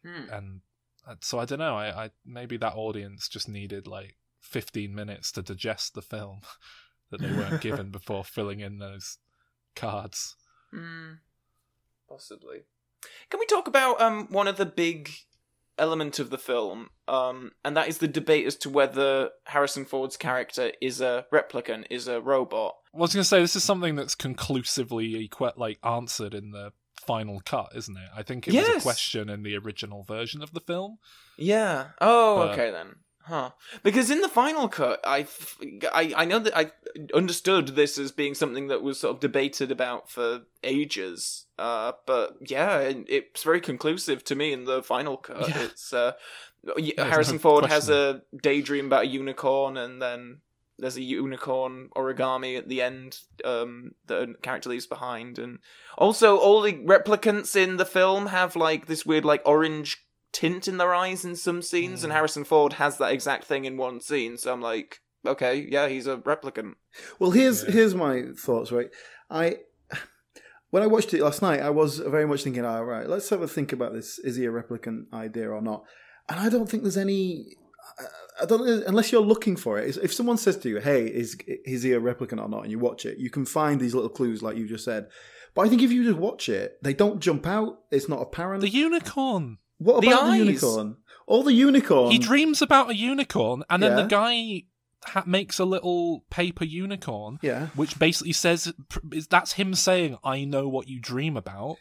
[0.04, 0.30] Hmm.
[0.30, 0.62] and
[1.06, 1.76] uh, so I don't know.
[1.76, 6.42] I, I maybe that audience just needed like 15 minutes to digest the film
[7.12, 9.18] that they weren't given before filling in those
[9.76, 10.36] cards.
[10.72, 11.14] Hmm.
[12.08, 12.60] Possibly.
[13.30, 15.10] Can we talk about um one of the big
[15.78, 20.18] element of the film, um, and that is the debate as to whether Harrison Ford's
[20.18, 22.76] character is a replicant, is a robot.
[22.94, 26.72] I was going to say this is something that's conclusively like answered in the
[27.06, 28.10] final cut, isn't it?
[28.16, 30.98] I think it was a question in the original version of the film.
[31.38, 31.88] Yeah.
[32.00, 32.96] Oh, But- okay then.
[33.28, 33.52] Huh.
[33.82, 35.58] Because in the final cut, I, f-
[35.92, 36.72] I, I know that I
[37.12, 41.48] understood this as being something that was sort of debated about for ages.
[41.58, 45.50] Uh, but yeah, it, it's very conclusive to me in the final cut.
[45.50, 45.64] Yeah.
[45.64, 46.12] It's uh,
[46.78, 50.42] y- There's Harrison no Ford has a daydream about a unicorn, and then
[50.78, 55.60] there's a unicorn origami at the end um, that a character leaves behind, and
[55.98, 60.05] also all the replicants in the film have like this weird like orange
[60.40, 62.16] tint in their eyes in some scenes, and Mm.
[62.18, 64.38] Harrison Ford has that exact thing in one scene.
[64.38, 66.74] So I'm like, okay, yeah, he's a replicant.
[67.20, 67.72] Well, here's Yeah.
[67.72, 68.72] here's my thoughts.
[68.72, 68.90] Right,
[69.30, 69.46] I
[70.72, 73.42] when I watched it last night, I was very much thinking, all right, let's have
[73.42, 74.20] a think about this.
[74.20, 75.84] Is he a replicant idea or not?
[76.30, 77.56] And I don't think there's any.
[78.00, 78.06] I-
[78.42, 79.96] I don't unless you're looking for it.
[80.04, 81.38] If someone says to you, "Hey, is
[81.74, 84.10] is he a replicant or not?" and you watch it, you can find these little
[84.10, 85.08] clues, like you just said.
[85.54, 87.72] But I think if you just watch it, they don't jump out.
[87.92, 88.60] It's not apparent.
[88.60, 89.60] The unicorn.
[89.78, 90.98] What the about the, unicorn?
[91.28, 92.12] All the unicorn.
[92.12, 94.04] He dreams about a unicorn, and then Yeah.
[94.04, 94.64] the guy
[95.06, 98.74] ha- makes a little paper unicorn, yeah, which basically says
[99.30, 101.78] that's him saying, "I know what you dream about."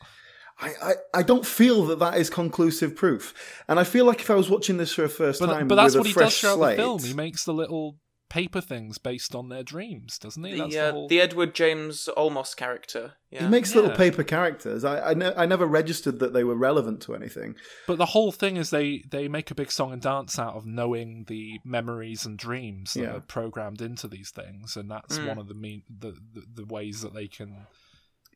[0.60, 3.34] I, I, I don't feel that that is conclusive proof,
[3.68, 5.74] and I feel like if I was watching this for a first But, time, but
[5.74, 7.00] that's what a he does throughout slate, the film.
[7.02, 7.96] He makes the little
[8.34, 10.52] paper things based on their dreams, doesn't he?
[10.54, 11.08] The, That's uh, the whole.
[11.08, 13.12] the Edward James Olmos character.
[13.30, 13.42] Yeah.
[13.44, 14.84] He makes little paper characters.
[14.84, 17.54] I I, ne- I never registered that they were relevant to anything.
[17.86, 20.66] But the whole thing is they they make a big song and dance out of
[20.66, 23.14] knowing the memories and dreams that Yeah.
[23.16, 25.28] are programmed into these things, and that's Mm.
[25.28, 27.66] one of the mean the, the the ways that they can.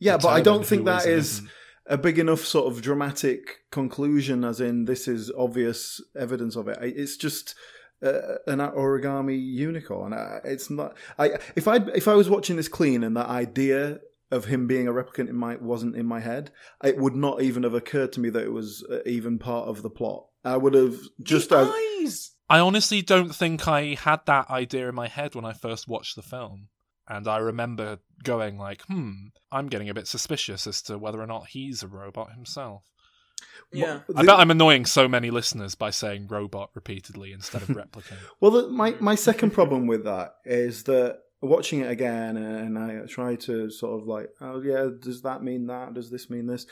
[0.00, 1.48] Yeah, but I don't think that is and
[1.86, 3.40] a big enough sort of dramatic
[3.72, 6.78] conclusion, as in this is obvious evidence of it.
[6.82, 7.54] It's just
[8.02, 10.12] uh, an origami unicorn.
[10.12, 10.96] I- It's not.
[11.18, 14.86] I if I if I was watching this clean and that idea of him being
[14.86, 16.50] a replicant in my wasn't in my head,
[16.84, 19.82] it would not even have occurred to me that it was uh, even part of
[19.82, 20.26] the plot.
[20.44, 21.68] I would have just the as
[22.02, 22.30] eyes.
[22.50, 26.16] I honestly don't think I had that idea in my head when I first watched
[26.16, 26.68] the film.
[27.10, 29.12] And I remember going like, "Hmm,
[29.50, 32.84] I'm getting a bit suspicious as to whether or not he's a robot himself."
[33.72, 34.00] Yeah.
[34.16, 38.18] I bet I'm annoying so many listeners by saying robot repeatedly instead of replicant.
[38.40, 43.06] Well, the, my my second problem with that is that watching it again, and I
[43.06, 45.94] try to sort of like, oh yeah, does that mean that?
[45.94, 46.66] Does this mean this?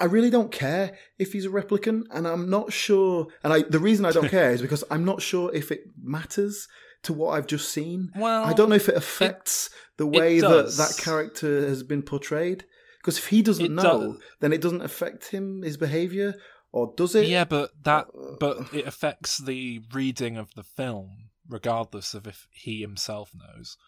[0.00, 3.28] I really don't care if he's a replicant, and I'm not sure.
[3.44, 6.68] And I, the reason I don't care is because I'm not sure if it matters
[7.04, 8.10] to what I've just seen.
[8.16, 12.64] well, I don't know if it affects the way that that character has been portrayed.
[13.08, 14.22] Because if he doesn't It know, does.
[14.40, 16.34] then it doesn't affect him, his behavior,
[16.72, 17.26] or does it?
[17.26, 22.46] Yeah, but that Uh, but it affects the reading of the film, regardless of if
[22.50, 23.78] he himself knows.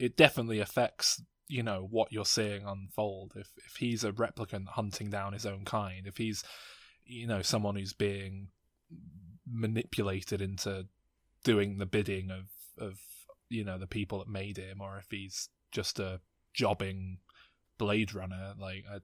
[0.00, 3.34] It definitely affects, you know, what you're seeing unfold.
[3.36, 6.42] If if he's a replicant hunting down his own kind, if he's
[7.04, 8.48] you know, someone who's being
[9.46, 10.88] manipulated into
[11.44, 12.48] doing the bidding of
[12.78, 12.98] of
[13.48, 16.20] you know, the people that made him, or if he's just a
[16.52, 17.18] jobbing
[17.78, 18.98] Blade Runner, like I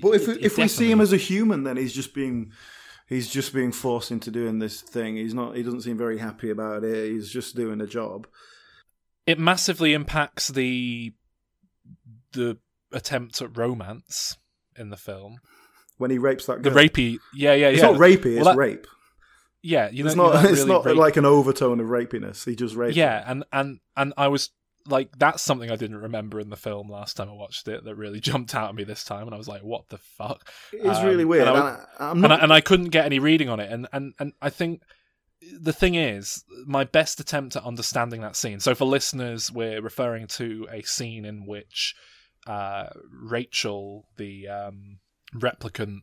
[0.00, 2.52] But if it- if we see him as a human, then he's just being
[3.08, 5.16] he's just being forced into doing this thing.
[5.16, 5.56] He's not.
[5.56, 7.10] He doesn't seem very happy about it.
[7.12, 8.26] He's just doing a job.
[9.26, 11.12] It massively impacts the
[12.32, 12.58] the
[12.92, 14.36] attempt at romance
[14.76, 15.38] in the film.
[15.98, 17.74] When he rapes that The rapey, yeah, yeah, yeah.
[17.74, 18.26] It's not rapey.
[18.36, 18.86] It's Well, that- rape.
[19.64, 20.44] Yeah, you know, it's not.
[20.44, 22.44] It's really not rape- like an overtone of rapiness.
[22.44, 22.96] He just rapes.
[22.96, 24.50] yeah, and and and I was
[24.86, 27.84] like, that's something I didn't remember in the film last time I watched it.
[27.84, 30.50] That really jumped out at me this time, and I was like, what the fuck?
[30.72, 31.48] It's Um, really weird.
[31.48, 32.32] and I And am and.
[32.32, 33.70] I, and I couldn't get any reading on it.
[33.70, 34.82] And, and, and I think
[35.60, 38.60] the thing is, my best attempt at understanding that scene.
[38.60, 41.94] So, for listeners, we're referring to a scene in which
[42.46, 44.98] uh, Rachael, the um,
[45.34, 45.98] replicant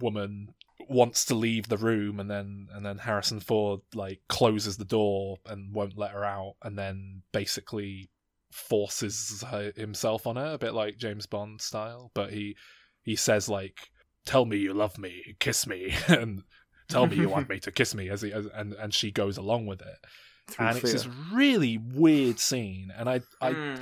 [0.00, 0.54] woman,
[0.88, 5.36] wants to leave the room, and then and then Harrison Ford like closes the door
[5.46, 8.08] and won't let her out, and then basically
[8.50, 12.10] forces her, himself on her, a bit like James Bond style.
[12.14, 12.56] But he
[13.02, 13.90] he says like
[14.26, 16.42] tell me you love me, kiss me, and
[16.88, 19.36] tell me you want me to kiss me, as he as, and and she goes
[19.36, 19.96] along with it,
[20.48, 20.92] through and it's fear.
[20.92, 23.80] this really weird scene, and I I, Mm.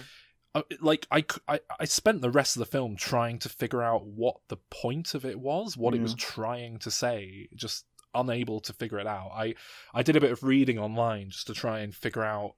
[0.54, 3.82] I like I, c- I I spent the rest of the film trying to figure
[3.82, 8.60] out what the point of it was, what it was trying to say, just unable
[8.60, 9.30] to figure it out.
[9.34, 9.54] I
[9.92, 12.54] I did a bit of reading online just to try and figure out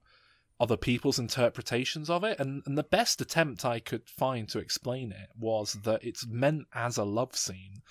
[0.59, 5.11] other people's interpretations of it and, and the best attempt I could find to explain
[5.11, 7.81] it was that it's meant as a love scene.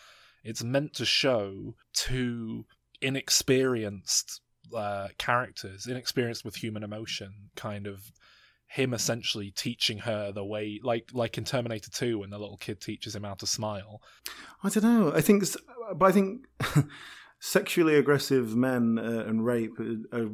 [0.44, 2.66] It's meant to show two
[3.00, 4.40] inexperienced
[4.74, 8.12] uh, characters, inexperienced with human emotion, kind of
[8.66, 12.80] him essentially teaching her the way like like in Terminator 2 when the little kid
[12.80, 14.02] teaches him how to smile.
[14.62, 15.12] I don't know.
[15.14, 15.44] I think,
[15.96, 16.46] but I think
[17.40, 20.28] sexually aggressive men uh, and rape are, are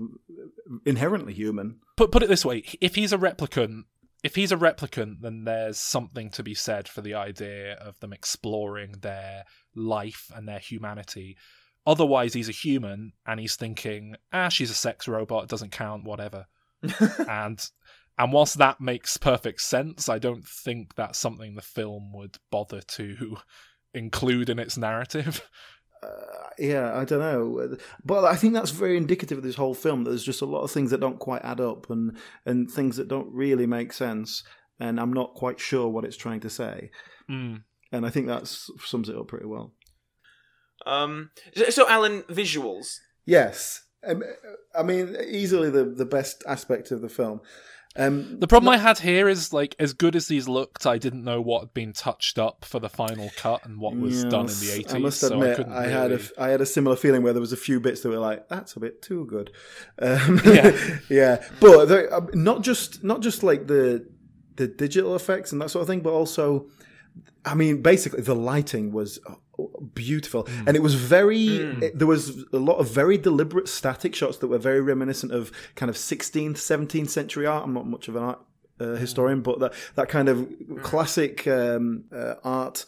[0.84, 1.80] inherently human.
[1.96, 3.84] Put put it this way, if he's a replicant,
[4.22, 8.12] if he's a replicant, then there's something to be said for the idea of them
[8.12, 11.36] exploring their life and their humanity.
[11.86, 16.04] Otherwise, he's a human and he's thinking, ah, she's a sex robot, it doesn't count,
[16.04, 16.46] whatever.
[17.28, 17.68] and
[18.16, 22.80] and whilst that makes perfect sense, I don't think that's something the film would bother
[22.80, 23.36] to
[23.92, 25.48] include in its narrative.
[26.04, 30.04] Uh, yeah, I don't know, but I think that's very indicative of this whole film.
[30.04, 33.08] There's just a lot of things that don't quite add up, and and things that
[33.08, 34.44] don't really make sense,
[34.78, 36.90] and I'm not quite sure what it's trying to say.
[37.30, 37.62] Mm.
[37.90, 39.72] And I think that sums it up pretty well.
[40.86, 41.30] Um.
[41.56, 42.98] So, so, Alan, visuals.
[43.24, 44.22] Yes, um,
[44.74, 47.40] I mean easily the the best aspect of the film.
[47.96, 51.22] Um, The problem I had here is like as good as these looked, I didn't
[51.22, 54.58] know what had been touched up for the final cut and what was done in
[54.58, 54.94] the eighties.
[54.94, 57.32] I must so I admit, I, had a really- I had a similar feeling where
[57.32, 59.50] there was a few bits that were like, "That's a bit too good."
[60.00, 60.76] Um, Yeah.
[61.08, 64.06] yeah, but there- um, not just not just like the
[64.56, 66.66] the digital effects and that sort of thing, but also,
[67.44, 69.34] I mean, basically the lighting was uh,
[69.94, 70.68] beautiful, Hmm.
[70.68, 71.46] and it was very.
[71.84, 75.50] it- there was a lot of very deliberate static shots that were very reminiscent of
[75.76, 77.64] kind of 16th, 17th century art.
[77.64, 78.40] I'm not much of an art
[78.80, 80.48] uh, historian, but that that kind of
[80.82, 82.84] classic um, uh, art.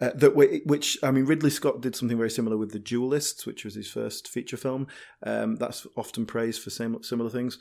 [0.00, 3.44] Uh, that w- which I mean, Ridley Scott did something very similar with The Duelists,
[3.46, 4.86] which was his first feature film.
[5.24, 7.58] Um, that's often praised for same, similar things.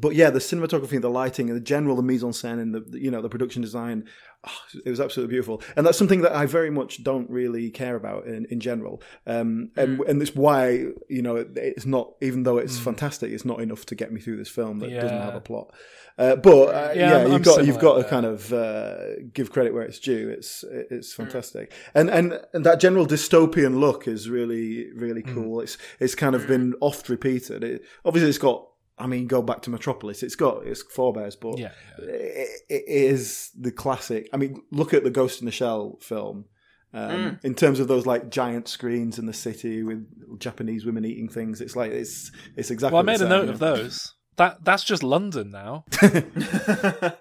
[0.00, 2.82] But yeah, the cinematography, the lighting, and the general, the mise en scène, and the
[3.04, 4.04] you know the production design,
[4.46, 5.60] oh, it was absolutely beautiful.
[5.76, 9.02] And that's something that I very much don't really care about in, in general.
[9.26, 13.44] Um, and and it's why you know it- it's not even though it's fantastic, it's
[13.44, 15.72] not enough to get me through this film that doesn't have a plot.
[16.16, 18.98] Uh, but uh, Yeah, yeah, you've I'm got you've got to kind of uh,
[19.32, 20.28] give credit where it's due.
[20.28, 25.60] It's it's fantastic, and, and and that general dystopian look is really really cool.
[25.60, 27.64] It's it's kind of been oft repeated.
[27.64, 28.67] It, obviously, it's got.
[28.98, 30.22] I mean, go back to Metropolis.
[30.22, 32.04] It's got it's forebears, but Yeah, yeah.
[32.06, 34.28] it, it is the classic.
[34.32, 36.46] I mean, look at the Ghost in the Shell film.
[36.94, 41.28] Um, In terms of those like giant screens in the city with Japanese women eating
[41.28, 42.94] things, it's like it's it's exactly.
[42.94, 44.14] Well, I the made a note of those.
[44.36, 45.84] That that's just London now.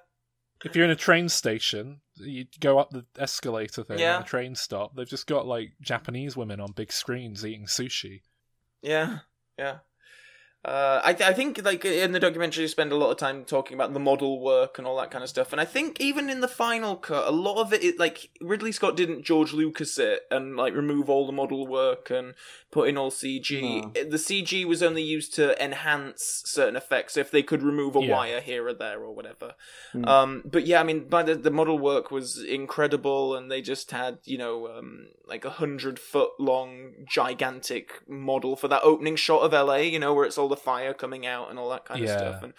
[0.66, 4.16] If you're in a train station, you go up the escalator thing Yeah.
[4.16, 4.96] at the train stop.
[4.96, 8.22] They've just got like Japanese women on big screens eating sushi.
[8.82, 9.20] Yeah,
[9.58, 9.78] yeah.
[10.68, 13.74] Uh, I, I think like in the documentary you spend a lot of time talking
[13.76, 16.42] about the model work and all that kind of stuff and I think even in
[16.42, 20.24] the final cut a lot of it, it like Ridley Scott didn't George Lucas it
[20.30, 22.34] and like remove all the model work and
[22.70, 23.92] put in all CG No.
[23.94, 28.12] The CG was only used to enhance certain effects if they could remove a Yeah.
[28.18, 29.54] wire here or there or whatever
[29.96, 30.06] Mm.
[30.06, 33.92] um, but yeah I mean by the, the model work was incredible and they just
[33.92, 39.44] had you know um, like a hundred foot long gigantic model for that opening shot
[39.44, 42.02] of LA you know where it's all the fire coming out and all that kind
[42.04, 42.12] Yeah.
[42.14, 42.54] of stuff and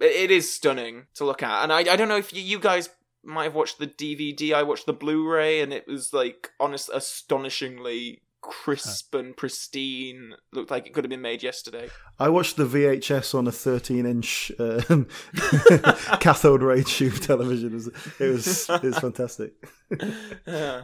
[0.00, 2.58] it, it is stunning to look at and I, I don't know if you, you
[2.58, 2.90] guys
[3.24, 8.20] might have watched the DVD I watched the Blu-ray and it was like honest astonishingly
[8.42, 10.34] crisp and pristine.
[10.52, 11.88] Looked like it could have been made yesterday.
[12.18, 15.06] I watched the VHS on a 13 inch um,
[16.20, 17.70] cathode ray tube television.
[17.70, 19.54] It was it was, it was fantastic.
[20.46, 20.82] Yeah.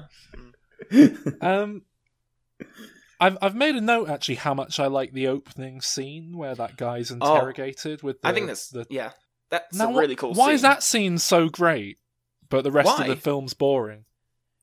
[1.43, 1.83] Um,
[3.21, 6.77] I've I've made a note actually how much I like the opening scene where that
[6.77, 8.21] guy's oh, interrogated with.
[8.23, 8.87] The, Oh, I think that's the.
[8.91, 9.11] yeah.
[9.51, 10.33] That's Now, a really cool.
[10.33, 10.55] Why scene.
[10.55, 11.99] is that scene so great,
[12.49, 13.05] but the rest Why?
[13.05, 14.05] of the film's boring?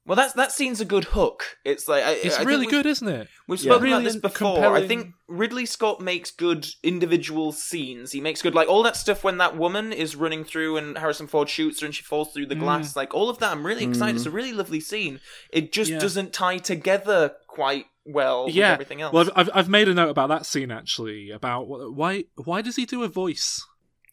[0.07, 1.57] Well, that's that scene's a good hook.
[1.65, 3.27] It's like I, It's I really good, isn't it?
[3.45, 3.73] We've Yeah.
[3.73, 4.73] spoken about this before.
[4.73, 8.13] I think Ridley Scott makes good individual scenes.
[8.13, 11.27] He makes good like all that stuff when that woman is running through and Harrison
[11.27, 12.61] Ford shoots her and she falls through the mm.
[12.61, 12.95] glass.
[12.95, 14.15] Like all of that, I'm really excited.
[14.15, 14.35] It's a mm.
[14.35, 15.19] really lovely scene.
[15.51, 15.99] It just Yeah.
[15.99, 18.73] doesn't tie together quite well with yeah.
[18.73, 19.11] everything else.
[19.13, 22.75] Well, I've- I've I've made a note about that scene actually about why why does
[22.75, 23.65] he do a voice?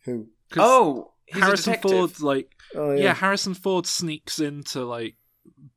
[0.07, 0.29] Who?
[0.51, 1.79] 'Cause oh, he's Harrison a.
[1.79, 3.15] Ford like Oh yeah.
[3.15, 5.17] Harrison Ford sneaks into like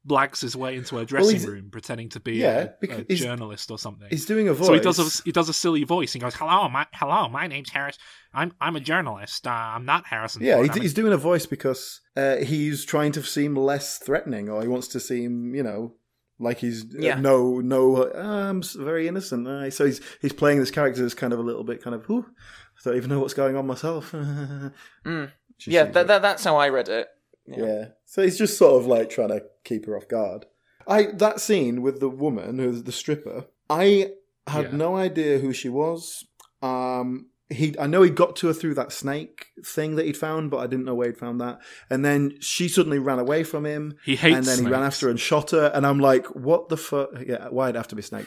[0.06, 3.70] blags his way into a dressing he's- room pretending to be Yeah, a, a journalist
[3.70, 4.08] or something.
[4.10, 4.68] He's doing a voice.
[4.68, 6.14] So he does a he does a silly voice.
[6.14, 7.98] He goes, "Hello, my hello, my name's Harris.
[8.34, 9.46] I'm I'm a journalist.
[9.46, 10.76] Uh, I'm not Harrison." Yeah, Ford.
[10.78, 14.68] he's, a- doing a voice because uh, he's trying to seem less threatening, or he
[14.70, 15.94] wants to seem, you know,
[16.40, 17.20] like he's uh, Yeah.
[17.20, 19.48] no, no, uh, I'm very innocent.
[19.48, 22.06] Uh, so he's he's playing this character as kind of a little bit kind of,
[22.06, 24.12] whew, I don't even know what's going on myself.
[25.06, 25.32] Mm.
[25.66, 27.08] Yeah, that, that, that's how I read it.
[27.48, 27.86] yeah.
[28.06, 30.46] So he's just sort of like trying to keep her off guard.
[30.88, 33.46] I that scene with the woman who's the stripper.
[33.70, 34.12] I
[34.46, 34.78] had Yeah.
[34.78, 36.26] no idea who she was.
[36.62, 40.52] Um, he, I know he got to her through that snake thing that he'd found,
[40.52, 41.60] but I didn't know where he'd found that.
[41.90, 45.06] And then she suddenly ran away from him, he hates and then he ran after
[45.06, 45.72] her and shot her.
[45.74, 47.10] And I'm like, what the fuck?
[47.26, 48.26] Yeah, why'd it have to be snake?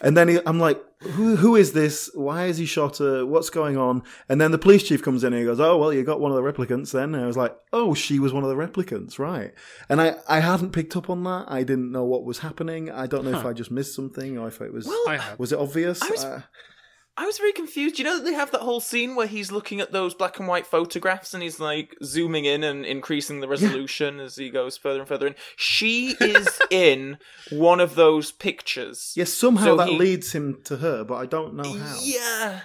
[0.00, 2.10] And then he, I'm like, who, who is this?
[2.14, 3.26] Why has he shot her?
[3.26, 4.02] What's going on?
[4.28, 6.30] And then the police chief comes in and he goes, oh well, you got one
[6.30, 7.14] of the replicants then.
[7.14, 9.52] And I was like, oh, she was one of the replicants, right?
[9.88, 11.46] And I, I hadn't picked up on that.
[11.48, 12.90] I didn't know what was happening.
[12.90, 14.86] I don't know if I just missed something or if it was.
[14.86, 15.04] Well,
[15.38, 16.00] was it obvious?
[16.02, 16.42] I was- Uh,
[17.16, 17.98] I was very confused.
[17.98, 20.48] You know that they have that whole scene where he's looking at those black and
[20.48, 25.00] white photographs and he's like zooming in and increasing the resolution as he goes further
[25.00, 25.34] and further in.
[25.56, 27.18] She is in
[27.50, 29.12] one of those pictures.
[29.16, 31.98] yes, somehow So that he- leads him to her, but I don't know how.
[32.00, 32.60] Yeah.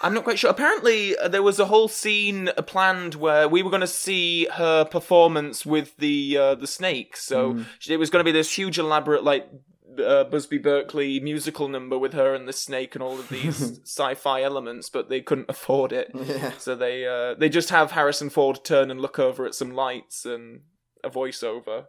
[0.00, 0.50] I'm not quite sure.
[0.50, 4.46] Apparently, uh, there was a whole scene uh, planned where we were going to see
[4.52, 7.16] her performance with the uh, the snake.
[7.16, 7.66] So Mm.
[7.88, 9.48] it was going to be this huge, elaborate, like
[9.98, 14.42] uh, Busby Berkeley musical number with her and the snake and all of these sci-fi
[14.42, 16.10] elements, but they couldn't afford it.
[16.14, 16.52] Yeah.
[16.58, 20.24] So they uh, they just have Harrison Ford turn and look over at some lights
[20.24, 20.62] and
[21.02, 21.86] a voiceover.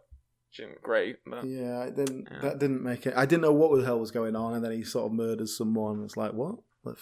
[0.48, 2.28] Which isn't great, but Yeah, didn't.
[2.30, 2.38] Yeah.
[2.40, 3.14] That didn't make it.
[3.16, 5.56] I didn't know what the hell was going on, and then he sort of murders
[5.56, 6.04] someone.
[6.04, 6.56] It's like what?
[6.82, 6.96] What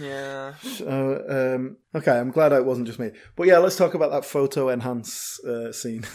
[0.00, 0.54] yeah.
[0.56, 3.10] So, um, okay, I'm glad it wasn't just me.
[3.36, 6.04] But yeah, let's talk about that photo enhance uh, scene.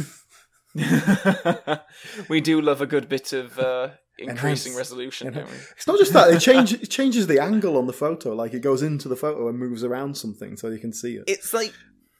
[2.29, 3.89] we do love a good bit of uh,
[4.21, 4.77] increasing Enhance.
[4.77, 5.55] resolution, don't we?
[5.75, 8.33] it's not just that; it changes it changes the angle on the photo.
[8.33, 11.23] Like it goes into the photo and moves around something so you can see it.
[11.27, 11.73] It's like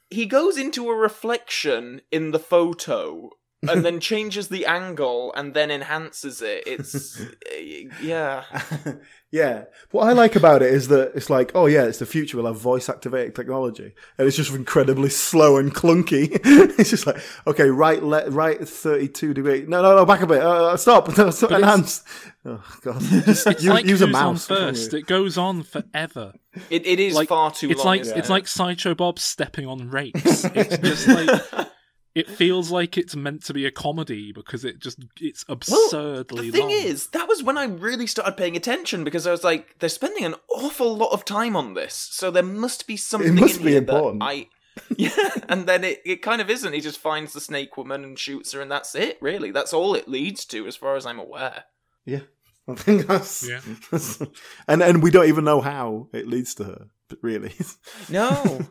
[0.10, 3.32] he goes into a reflection in the photo
[3.70, 6.64] and then changes the angle and then enhances it.
[6.66, 7.22] It's
[8.02, 8.44] yeah.
[9.32, 9.66] yeah.
[9.92, 12.38] What I like about it is that it's like, oh yeah, it's the future.
[12.38, 16.30] We'll have voice activated technology, and it's just incredibly slow and clunky.
[16.80, 19.66] it's just like, okay, right, let, right, thirty-two degree.
[19.68, 20.42] No, no, no, back a bit.
[20.42, 21.16] Uh, stop.
[21.18, 21.52] No, stop.
[21.52, 22.04] Enhance.
[22.46, 23.00] Oh god.
[23.02, 24.50] Just It's use, like use a mouse.
[24.50, 24.94] on first.
[24.94, 26.34] It goes on forever.
[26.70, 27.72] It it is Like, far too long.
[27.72, 27.88] it's long.
[27.88, 28.32] like isn't it's it?
[28.32, 30.44] like Sideshow Bob stepping on rakes.
[30.46, 31.68] It's just like
[32.14, 36.58] it feels like it's meant to be a comedy because it just it's absurdly the
[36.58, 36.72] thing long.
[36.72, 40.26] is, that was when I really started paying attention because I was like, they're spending
[40.26, 43.64] an awful lot of time on this, so there must be something it must in
[43.66, 44.24] be here that important.
[44.24, 44.48] I.
[44.98, 45.12] Yeah,
[45.50, 46.72] and then it, it kind of isn't.
[46.72, 49.18] He just finds the snake woman and shoots her, and that's it.
[49.22, 51.66] Really, that's all it leads to, as far as I'm aware.
[52.06, 52.22] Yeah.
[52.70, 53.60] I think that's, Yeah.
[53.92, 54.22] that's-
[54.70, 57.54] and and we don't even know how it leads to her, but really.
[58.08, 58.62] No,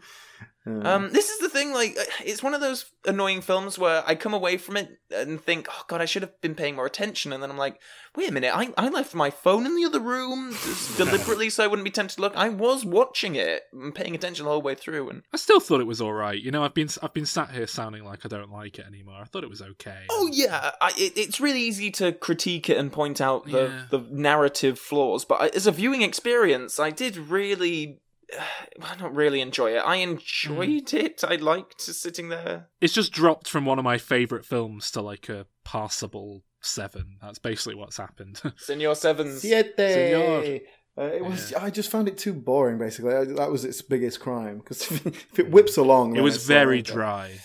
[0.66, 1.72] Uh, Um, this is the thing.
[1.72, 5.42] Like, uh, it's one of those annoying films where I come away from it and
[5.42, 7.80] think, "Oh God, I should have been paying more attention." And then I'm like,
[8.14, 8.52] "Wait a minute!
[8.54, 10.54] I, I left my phone in the other room
[10.98, 12.36] deliberately so I wouldn't be tempted to look.
[12.36, 15.80] I was watching it and paying attention the whole way through." And I still thought
[15.80, 16.40] it was all right.
[16.40, 19.18] You know, I've been I've been sat here sounding like I don't like it anymore.
[19.20, 20.04] I thought it was okay.
[20.10, 23.82] oh yeah, I, it, it's really easy to critique it and point out the Yeah.
[23.90, 25.24] the narrative flaws.
[25.24, 28.00] But I, as a viewing experience, I did really.
[28.80, 29.80] Well, not really enjoy it.
[29.80, 31.22] I enjoyed it.
[31.22, 35.28] I liked sitting there It's just dropped from one of my favorite films to like
[35.28, 37.18] a passable seven.
[37.20, 38.40] That's basically what's happened.
[38.56, 39.42] Senor Sevens.
[39.42, 39.74] Siete.
[39.76, 40.60] Senor.
[40.98, 41.52] Uh, it was.
[41.54, 42.78] I just found it too boring.
[42.78, 44.58] Basically, I, that was its biggest crime.
[44.58, 47.40] Because if it whips along, it was very like, dry.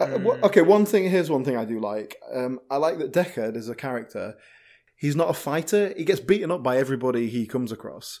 [0.00, 1.08] Uh, wha- okay, one thing.
[1.08, 2.16] Here's one thing I do like.
[2.32, 4.34] Um, I like that Deckard as a character.
[4.96, 5.92] he's not a fighter.
[5.96, 8.20] He gets beaten up by everybody he comes across.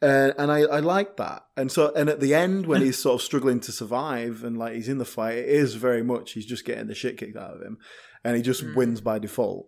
[0.00, 1.44] Uh, and I, I like that.
[1.56, 4.74] And so, and at the end, when he's sort of struggling to survive and like
[4.74, 7.56] he's in the fight, it is very much he's just getting the shit kicked out
[7.56, 7.78] of him,
[8.22, 9.66] and he just wins by default.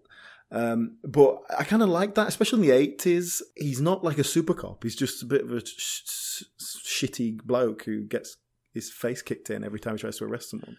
[0.52, 3.42] Um, but I kind of like that, especially in the eighties.
[3.56, 4.82] He's not like a super cop.
[4.82, 8.36] He's just a bit of a sh- sh- shitty bloke who gets
[8.72, 10.76] his face kicked in every time he tries to arrest someone.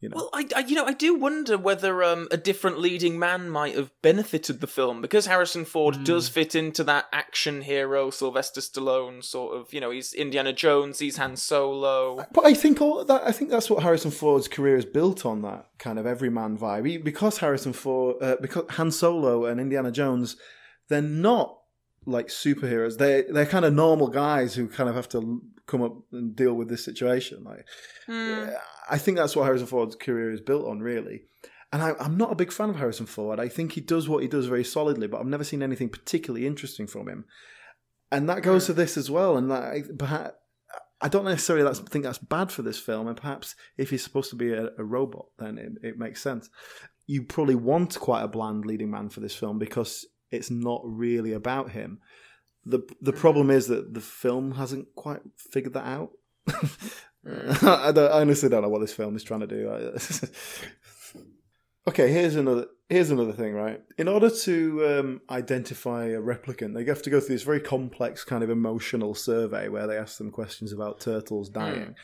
[0.00, 0.16] Well, you know.
[0.16, 3.74] Well, I, I, you know, I do wonder whether um, a different leading man might
[3.74, 9.24] have benefited the film because Harrison Ford does fit into that action hero Sylvester Stallone
[9.24, 9.72] sort of.
[9.72, 12.24] You know, he's Indiana Jones, he's Han Solo.
[12.32, 15.42] But I think all that I think that's what Harrison Ford's career is built on
[15.42, 16.86] that kind of everyman vibe.
[16.86, 20.36] He, because Harrison Ford, uh, because Han Solo and Indiana Jones,
[20.88, 21.57] they're not
[22.08, 22.98] like superheroes.
[22.98, 26.54] They they're kind of normal guys who kind of have to come up and deal
[26.54, 27.44] with this situation.
[27.44, 27.66] Like,
[28.06, 28.46] hmm.
[28.90, 31.22] I think that's what Harrison Ford's career is built on, really.
[31.72, 33.38] And I, I'm not a big fan of Harrison Ford.
[33.38, 36.46] I think he does what he does very solidly, but I've never seen anything particularly
[36.46, 37.26] interesting from him.
[38.10, 38.72] And that goes hmm.
[38.72, 39.36] to this as well.
[39.36, 40.34] And that, perhaps
[41.00, 43.06] I don't necessarily that's, think that's bad for this film.
[43.06, 46.50] And perhaps if he's supposed to be a, a robot, then it, it makes sense.
[47.06, 51.32] You probably want quite a bland leading man for this film because it's not really
[51.32, 52.00] about him.
[52.64, 56.10] the The problem is that the film hasn't quite figured that out.
[57.26, 59.68] I, don't, I honestly don't know what this film is trying to do.
[61.88, 63.82] okay, here's another here's another thing, right?
[63.98, 68.24] In order to um, identify a replicant, they have to go through this very complex
[68.24, 71.94] kind of emotional survey where they ask them questions about turtles dying.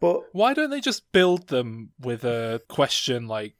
[0.00, 3.54] But Why don't they just build them with a question like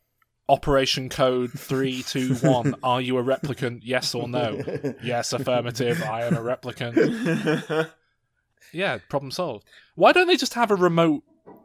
[0.49, 3.81] Operation Code 321 Are you a replicant?
[3.83, 4.63] Yes or no?
[5.03, 6.03] Yes, affirmative.
[6.03, 7.91] I am a replicant.
[8.73, 9.65] Yeah, problem solved.
[9.95, 11.23] Why don't they just have a remote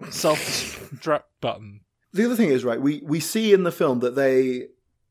[0.09, 1.81] self destruct button?
[2.13, 4.67] the other thing is, right, we, we see in the film that they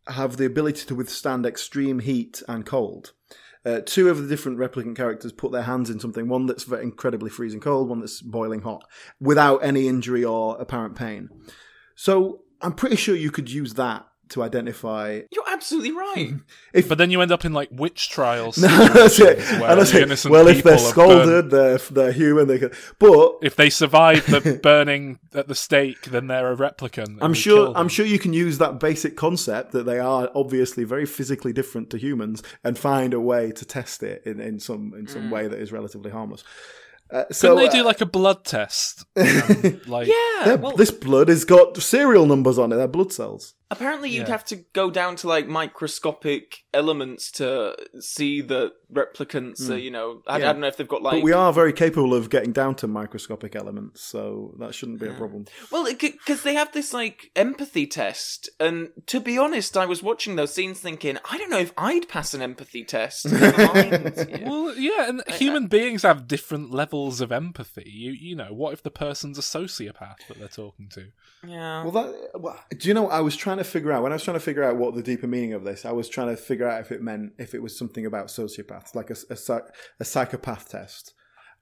[0.06, 3.12] have the ability to withstand extreme heat and cold.
[3.64, 7.28] Uh, two of the different replicant characters put their hands in something, one that's incredibly
[7.28, 8.84] freezing cold, one that's boiling hot,
[9.20, 11.28] without any injury or apparent pain.
[11.94, 15.20] So I'm pretty sure you could use that to identify.
[15.30, 16.34] You're absolutely right.
[16.88, 18.56] But then you end up in like witch trials.
[18.56, 19.38] that's it.
[19.38, 20.30] And that's it.
[20.30, 21.20] Well, if they're people are burned.
[21.24, 22.46] scalded, they're they're human.
[22.46, 27.18] They can, but If they survive the burning at the stake, then they're a replicant.
[27.20, 31.06] I'm sure I'm sure you can use that basic concept that they are obviously very
[31.06, 35.06] physically different to humans and find a way to test it in, in some in
[35.08, 35.30] some mm.
[35.30, 36.44] way that is relatively harmless.
[37.12, 39.04] Uh, so Couldn't they do uh, like a blood test?
[39.16, 40.54] Um, like, Yeah.
[40.54, 42.76] Well, this blood has got serial numbers on it.
[42.76, 43.54] They're blood cells.
[43.70, 44.32] Apparently you'd Yeah.
[44.32, 50.22] have to go down to like microscopic elements to see the replicants are, you know,
[50.26, 52.52] I, I don't know if they've got like But we are very capable of getting
[52.52, 55.46] down to microscopic elements, so that shouldn't be a problem.
[55.70, 60.36] Well, because they have this like empathy test, and to be honest, I was watching
[60.36, 63.26] those scenes thinking, I don't know if I'd pass an empathy test.
[63.40, 64.48] Yeah.
[64.48, 67.84] Well, yeah, and human beings have different levels of empathy.
[67.86, 71.06] You, you know, what if the person's a sociopath that they're talking to?
[71.46, 71.82] yeah.
[71.84, 73.08] Well, that well, do you know?
[73.08, 75.02] I was trying to figure out when I was trying to figure out what the
[75.02, 75.84] deeper meaning of this.
[75.84, 78.94] I was trying to figure out if it meant if it was something about sociopaths,
[78.94, 79.60] like a a,
[80.00, 81.14] a psychopath test.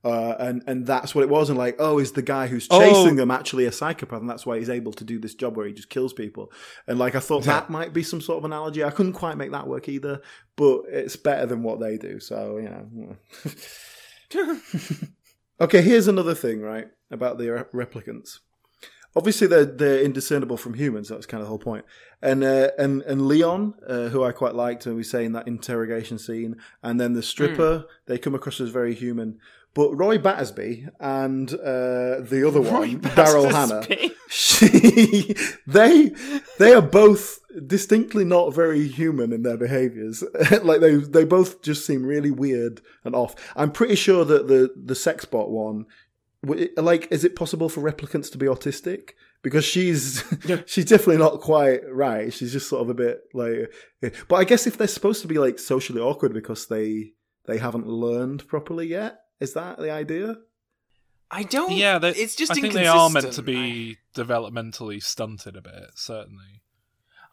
[0.05, 3.15] Uh, and and that's what it was, and like, oh, is the guy who's chasing
[3.15, 3.17] Oh.
[3.17, 5.73] them actually a psychopath, and that's why he's able to do this job where he
[5.73, 6.53] just kills people.
[6.87, 8.85] And like, I thought that might be some sort of analogy.
[8.85, 10.23] I couldn't quite make that work either,
[10.55, 12.21] but it's better than what they do.
[12.21, 13.17] So you know.
[15.61, 18.39] okay, here's another thing, right, about the re- replicants
[19.17, 21.09] obviously they're they're indiscernible from humans.
[21.09, 21.85] That's kind of the whole point.
[22.23, 25.47] And uh, and and Leon, uh, who I quite liked, and we say in that
[25.47, 29.39] interrogation scene, and then the stripper, they come across as very human.
[29.75, 33.87] But Roy Battersby and uh, the other one, Daryl Hannah,
[34.29, 35.37] she,
[35.67, 36.11] they
[36.59, 40.25] they are both distinctly not very human in their behaviors.
[40.63, 43.37] like they they both just seem really weird and off.
[43.55, 45.87] I'm pretty sure that the the sex bot one
[46.77, 49.11] like is it possible for replicants to be autistic
[49.43, 50.23] because she's
[50.67, 53.73] she's definitely not quite right she's just sort of a bit like
[54.03, 54.11] eh.
[54.29, 57.11] but i guess if they're supposed to be like socially awkward because they
[57.47, 60.37] they haven't learned properly yet is that the idea
[61.31, 61.73] I don't.
[61.73, 63.47] Yeah, they, it's just I think they are meant to inconsistent.
[63.47, 66.63] be developmentally stunted a bit, certainly.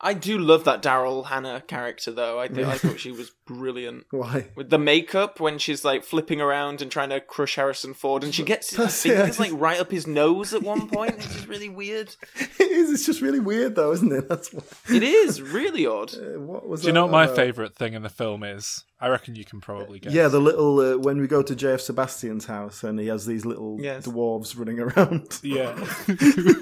[0.02, 2.40] I, I do love that Daryl Hannah character, though.
[2.40, 4.06] I, th- I thought she was brilliant.
[4.12, 8.24] why With the makeup, when she's like flipping around and trying to crush Harrison Ford,
[8.24, 10.88] and she gets his That's it, I fingers like right up his nose at one
[10.90, 11.16] point.
[11.16, 12.16] It's just really weird.
[12.36, 16.14] it is it's just really weird though isn't it that's what, It is really odd.
[16.16, 17.36] uh, what was Do you know what my about?
[17.36, 18.84] favourite thing in the film is?
[19.00, 20.14] I reckon you can probably get.
[20.14, 23.46] Yeah, the little uh, when we go to JF Sebastian's house and he has these
[23.46, 24.08] little Yes.
[24.08, 25.40] dwarves running around.
[25.44, 25.76] yeah.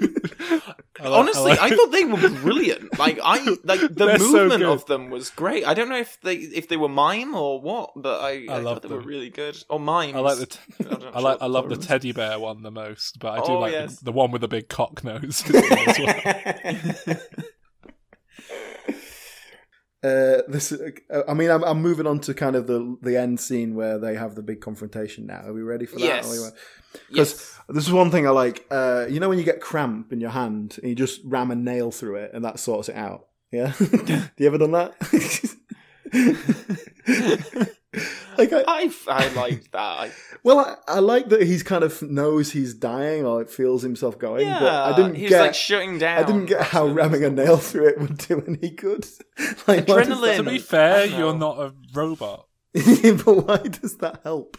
[1.00, 2.98] I like- Honestly, like- I, thought they were brilliant.
[2.98, 4.62] Like I like the They're movement good.
[4.68, 5.64] of them was great.
[5.66, 8.80] I don't know if they if they were mime or what, but I, I, love
[8.82, 9.56] thought they were really good.
[9.68, 10.14] Or mimes.
[10.14, 10.46] I like the.
[10.46, 11.38] T- I'm not I like.
[11.42, 13.96] I love the teddy bear one the most, but I do Oh, like yes.
[13.98, 15.42] the, the one with the big cock nose.
[15.54, 17.16] as well.
[20.02, 23.40] Uh, this, uh, I mean, I'm, I'm moving on to kind of the the end
[23.40, 25.24] scene where they have the big confrontation.
[25.24, 26.04] Now, are we ready for that?
[26.04, 26.38] Yes.
[26.38, 27.58] Are we- yes.
[27.70, 28.66] This is one thing I like.
[28.70, 31.54] Uh, you know when you get cramp in your hand and you just ram a
[31.54, 33.28] nail through it and that sorts it out.
[33.50, 33.72] Yeah.
[33.78, 34.94] Do you ever done that?
[38.38, 39.80] like I, I I liked that.
[39.80, 40.10] I,
[40.44, 44.46] well, I, I like that he's kind of knows he's dying or feels himself going.
[44.46, 45.40] yeah, but I didn't he's get.
[45.40, 46.22] like shutting down.
[46.22, 49.06] I didn't get how ramming a nail through it would do any good.
[49.66, 50.36] Like, Adrenaline.
[50.36, 52.46] to be fair, you're not a robot.
[52.72, 54.56] but why does that help?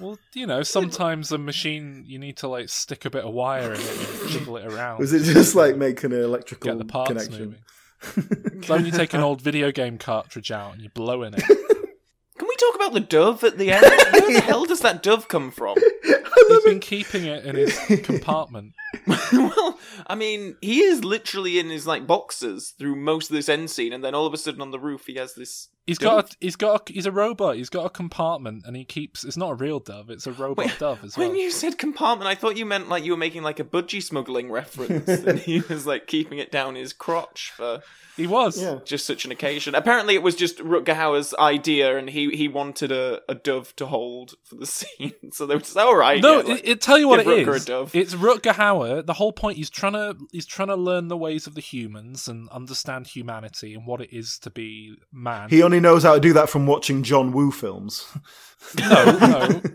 [0.00, 3.74] Well, you know, sometimes a machine you need to like stick a bit of wire
[3.74, 5.00] in it and jiggle it around.
[5.00, 7.40] Was it just like making an electrical get the parts connection?
[7.40, 7.58] moving?
[8.58, 11.34] It's like when you take an old video game cartridge out and you blow in
[11.34, 11.42] it.
[11.46, 13.82] Can we talk about the dove at the end?
[13.82, 15.76] Where the hell does that dove come from?
[16.48, 18.72] He's been keeping it in his compartment.
[19.06, 23.70] well, I mean, he is literally in his like boxes through most of this end
[23.70, 25.68] scene, and then all of a sudden on the roof he has this.
[25.88, 26.24] He's dove.
[26.24, 27.56] got a, he's got a, he's a robot.
[27.56, 29.24] He's got a compartment and he keeps.
[29.24, 30.10] It's not a real dove.
[30.10, 31.28] It's a robot Wait, dove as well.
[31.28, 34.02] When you said compartment, I thought you meant like you were making like a budgie
[34.02, 37.80] smuggling reference, and he was like keeping it down his crotch for
[38.16, 38.60] He was.
[38.60, 38.78] Yeah.
[38.84, 39.74] just such an occasion.
[39.74, 43.86] Apparently, it was just Rutger Hauer's idea, and he he wanted a, a dove to
[43.86, 45.14] hold for the scene.
[45.32, 46.20] So they were just all right.
[46.22, 47.94] No, yeah, like- it, it tell you what give it Rutger a dove.
[47.94, 49.06] It's Rutger Hauer.
[49.06, 52.28] The whole point he's trying to he's trying to learn the ways of the humans
[52.28, 55.48] and understand humanity and what it is to be man.
[55.48, 58.06] He only knows how to do that from watching John Woo films.
[58.78, 59.62] no, no.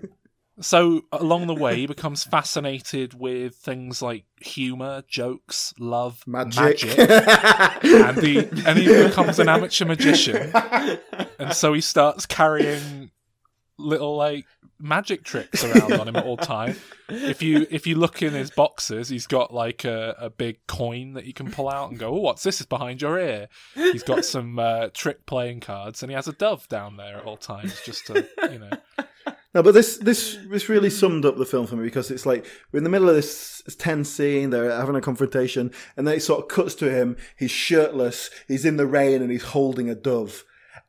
[0.62, 6.84] So along the way, he becomes fascinated with things like humor, jokes, love, Magic.
[6.97, 10.51] and the and he becomes an amateur magician.
[11.39, 13.10] And so he starts carrying
[13.78, 14.46] little like
[14.80, 16.76] magic tricks around on him at all time.
[17.10, 21.14] If you if you look in his boxes, he's got like a, a big coin
[21.14, 22.60] that you can pull out and go, "Oh, what's this?
[22.60, 26.34] Is behind your ear." He's got some uh, trick playing cards, and he has a
[26.34, 28.72] dove down there at all times, just to you know.
[29.54, 32.46] No, but this this this really summed up the film for me because it's like
[32.72, 34.50] we're in the middle of this tense scene.
[34.50, 37.18] They're having a confrontation, and then it sort of cuts to him.
[37.38, 38.32] He's shirtless.
[38.48, 40.44] He's in the rain, and he's holding a dove.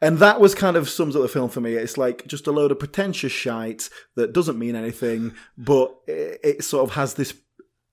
[0.04, 1.74] And that was kind of sums up the film for me.
[1.74, 6.64] It's like just a load of pretentious shite that doesn't mean anything, but it, it
[6.64, 7.32] sort of has this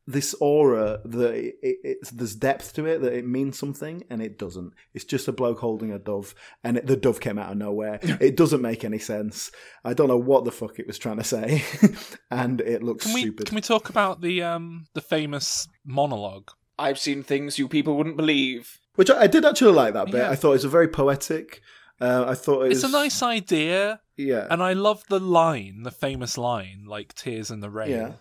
[0.07, 4.21] this aura that it, it, it's, there's depth to it that it means something, and
[4.21, 4.73] it doesn't.
[4.93, 7.99] It's just a bloke holding a dove, and it, the dove came out of nowhere.
[8.01, 9.49] it doesn't make any sense.
[9.85, 11.63] I don't know what the fuck it was trying to say,
[12.31, 13.45] and it looks Can we stupid.
[13.45, 16.51] can we talk about the um the famous monologue?
[16.77, 18.79] I've seen things you people wouldn't believe.
[18.95, 20.15] Which I, I did actually like that bit.
[20.15, 20.29] Yeah.
[20.29, 21.61] I thought it was a very poetic.
[22.01, 24.47] Uh, I thought it It's a nice idea, yeah.
[24.49, 28.11] and I love the line, the famous line, like "Tears in the rain." Yeah.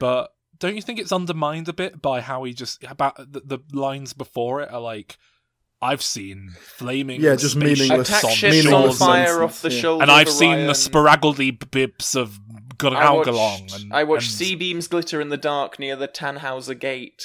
[0.00, 3.58] But don't you think it's undermined a bit by how he just about the, the
[3.78, 5.16] lines before it are like,
[5.80, 9.40] "I've seen flaming Yeah, just spaceships meaningless- Attack on ships on meaningless shores, fire nonsense,
[9.42, 9.80] off the yeah.
[9.80, 10.66] shoulder, and I've seen Orion.
[10.66, 15.36] the sporaggledy bibs of I Gunaugalong, watched, and I watched and C-beams glitter in the
[15.36, 17.22] dark near the Tannhauser Gate.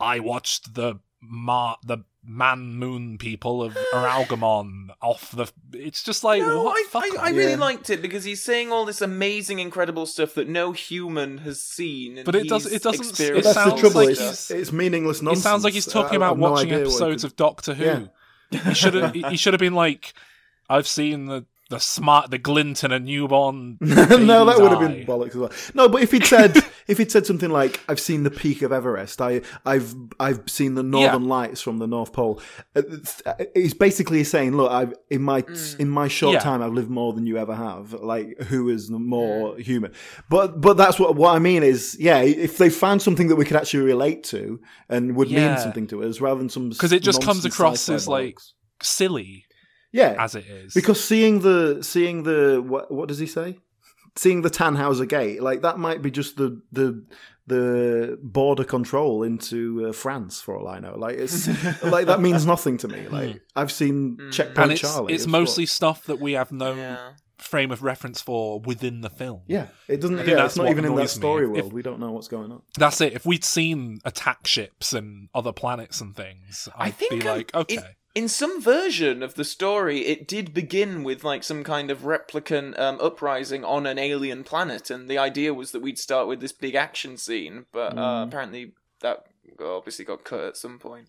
[0.00, 5.50] I watched the Mar the man moon people of Aralgamon off the.
[5.72, 6.76] It's just like no, what?
[6.76, 7.26] I, Fuck I.
[7.26, 7.56] I really Yeah.
[7.58, 12.18] liked it because he's saying all this amazing, incredible stuff that no human has seen.
[12.18, 12.66] And But it does.
[12.66, 13.04] It doesn't.
[13.04, 14.00] it experienced That's the sounds trouble.
[14.00, 15.40] like it's, he's- it's meaningless nonsense.
[15.40, 17.22] It sounds like he's talking I- I about have no watching idea what it episodes
[17.22, 17.84] could- of Doctor Who.
[17.84, 18.06] Yeah.
[18.68, 19.14] He should have.
[19.14, 20.14] he should have been like,
[20.68, 25.06] "I've seen the the smart, the glint in a newborn." no, that would have been
[25.06, 25.52] bollocks as well.
[25.74, 26.56] No, but if he'd said
[26.86, 29.20] if he'd said something like, "I've seen the peak of Everest.
[29.20, 32.40] I, I've I've seen the Northern Lights from the North Pole,"
[32.74, 32.82] uh,
[33.54, 35.44] he's basically saying, "Look, I've in my
[35.78, 36.40] in my short Yeah.
[36.40, 37.92] time, I've lived more than you ever have.
[37.94, 39.92] Like, who is more human?"
[40.30, 43.44] But but that's what what I mean is, yeah, if they found something that we
[43.44, 45.48] could actually relate to and would Yeah.
[45.48, 48.38] mean something to us, rather than some because it just comes across sci-fi as, like,
[48.82, 49.45] silly
[49.96, 50.74] yeah, as it is.
[50.74, 53.58] because seeing the seeing the what what does he say?
[54.18, 57.04] Seeing the Tannhauser Gate, like that might be just the the
[57.46, 60.96] the border control into uh, France for all I know.
[60.96, 61.46] Like it's
[61.84, 63.08] like that means nothing to me.
[63.08, 65.14] Like I've seen Checkpoint and it's Charlie.
[65.14, 67.10] it's what- mostly stuff that we have no Yeah.
[67.38, 69.42] frame of reference for within the film.
[69.46, 69.66] yeah.
[69.86, 70.18] It doesn't.
[70.18, 71.20] Yeah, that's it's not even in that annoys me.
[71.20, 71.72] story If- world.
[71.72, 72.62] we don't know what's going on.
[72.78, 73.12] That's it.
[73.12, 77.36] If we'd seen attack ships and other planets and things, I I'd think be I'm-
[77.36, 77.74] like, okay.
[77.76, 77.84] it-
[78.16, 82.78] in some version of the story, it did begin with like some kind of replicant
[82.80, 86.52] um, uprising on an alien planet, and the idea was that we'd start with this
[86.52, 88.28] big action scene, but uh, Mm.
[88.28, 89.26] apparently that
[89.60, 91.08] obviously got cut at some point.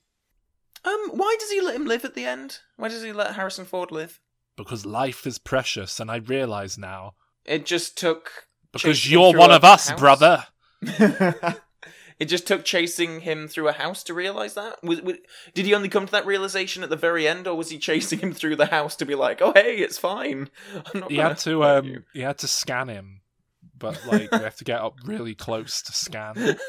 [0.85, 2.59] Um, why does he let him live at the end?
[2.75, 4.19] Why does he let Harrison Ford live?
[4.57, 7.13] Because life is precious, and I realise now.
[7.45, 9.99] It just took Because you're one of us, house?
[9.99, 10.45] brother.
[12.19, 14.83] it just took chasing him through a house to realize that.
[14.83, 15.17] Was, was,
[15.53, 18.19] did he only come to that realization at the very end, or was he chasing
[18.19, 20.49] him through the house to be like, "Oh, hey, it's fine"?
[20.93, 23.21] I'm not He had to um you." he had to scan him,
[23.77, 26.57] but like we have to get up really close to scan.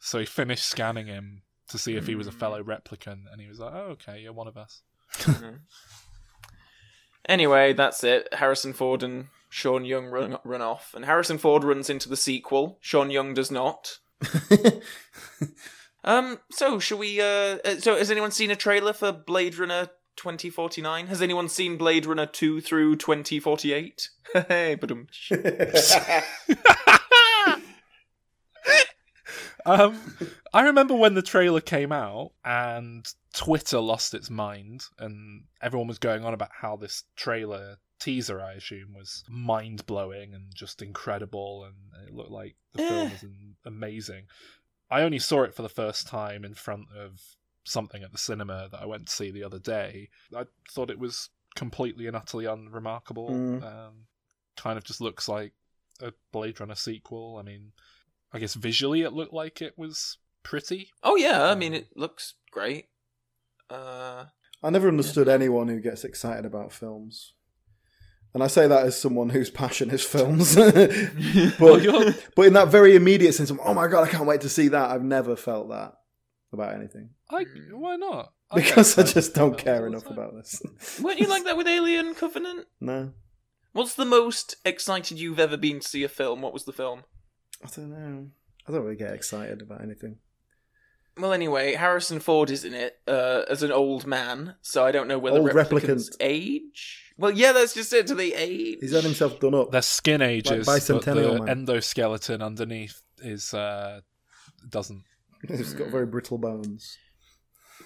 [0.00, 3.48] So he finished scanning him to see if he was a fellow replicant, and he
[3.48, 4.82] was like, "Oh, okay, you're one of us."
[7.28, 8.32] Anyway, that's it.
[8.32, 12.78] Harrison Ford and Sean Young run run off, and Harrison Ford runs into the sequel.
[12.80, 13.98] Sean Young does not.
[16.04, 16.38] Um.
[16.50, 17.20] So, shall we?
[17.20, 17.58] Uh.
[17.64, 21.08] uh, So, has anyone seen a trailer for Blade Runner 2049?
[21.08, 24.08] Has anyone seen Blade Runner 2 through 2048?
[24.48, 24.76] Hey,
[29.66, 29.98] Um,
[30.54, 35.98] I remember when the trailer came out and Twitter lost its mind, and everyone was
[35.98, 41.64] going on about how this trailer teaser, I assume, was mind blowing and just incredible,
[41.64, 43.10] and it looked like the film Eh.
[43.12, 44.26] was an- amazing.
[44.90, 47.20] I only saw it for the first time in front of
[47.64, 50.08] something at the cinema that I went to see the other day.
[50.34, 53.28] I thought it was completely and utterly unremarkable.
[53.30, 53.62] Mm.
[53.62, 54.06] Um,
[54.56, 55.52] kind of just looks like
[56.00, 57.36] a Blade Runner sequel.
[57.38, 57.72] I mean,
[58.32, 60.90] I guess visually it looked like it was pretty.
[61.02, 62.86] Oh yeah, I mean it looks great.
[63.68, 64.26] Uh,
[64.62, 67.34] I never understood anyone who gets excited about films.
[68.34, 70.54] And I say that as someone whose passion is films.
[71.58, 74.48] But, but in that very immediate sense of, oh my god, I can't wait to
[74.48, 75.94] see that, I've never felt that
[76.52, 77.10] about anything.
[77.30, 78.32] I, why not?
[78.50, 80.12] I Because I just don't care enough time.
[80.14, 80.62] about this.
[81.02, 82.66] weren't you like that with Alien Covenant?
[82.80, 83.12] No.
[83.72, 86.40] What's the most excited you've ever been to see a film?
[86.42, 87.02] What was the film?
[87.62, 88.26] I don't know.
[88.66, 90.16] I don't really get excited about anything.
[91.18, 95.06] Well, anyway, Harrison Ford is in it uh, as an old man, so I don't
[95.08, 96.16] know whether Old replicants replicant.
[96.20, 97.07] age.
[97.18, 98.06] Well, yeah, that's just it.
[98.06, 98.78] Do they age?
[98.80, 99.70] He's had himself done up.
[99.72, 101.66] Their skin ages, but the Bicentennial Man.
[101.66, 104.00] endoskeleton underneath is uh,
[104.68, 105.02] doesn't.
[105.48, 106.96] He's got very brittle bones.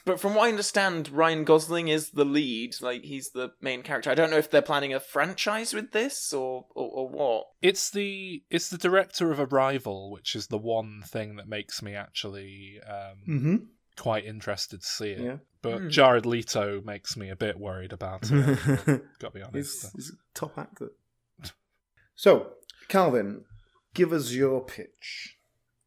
[0.05, 2.74] But from what I understand, Ryan Gosling is the lead.
[2.80, 4.11] Like he's the main character.
[4.11, 7.47] I don't know if they're planning a franchise with this or or, or what.
[7.61, 11.95] It's the it's the director of Arrival, which is the one thing that makes me
[11.95, 13.57] actually um, Mm-hmm.
[13.97, 15.20] quite interested to see it.
[15.20, 15.37] Yeah.
[15.63, 15.89] But Hmm.
[15.89, 18.59] Jared Leto makes me a bit worried about it.
[19.21, 19.53] Got to be honest.
[19.55, 20.91] he's, he's a top actor.
[22.15, 22.53] So,
[22.89, 23.45] Calvin,
[23.95, 25.37] give us your pitch.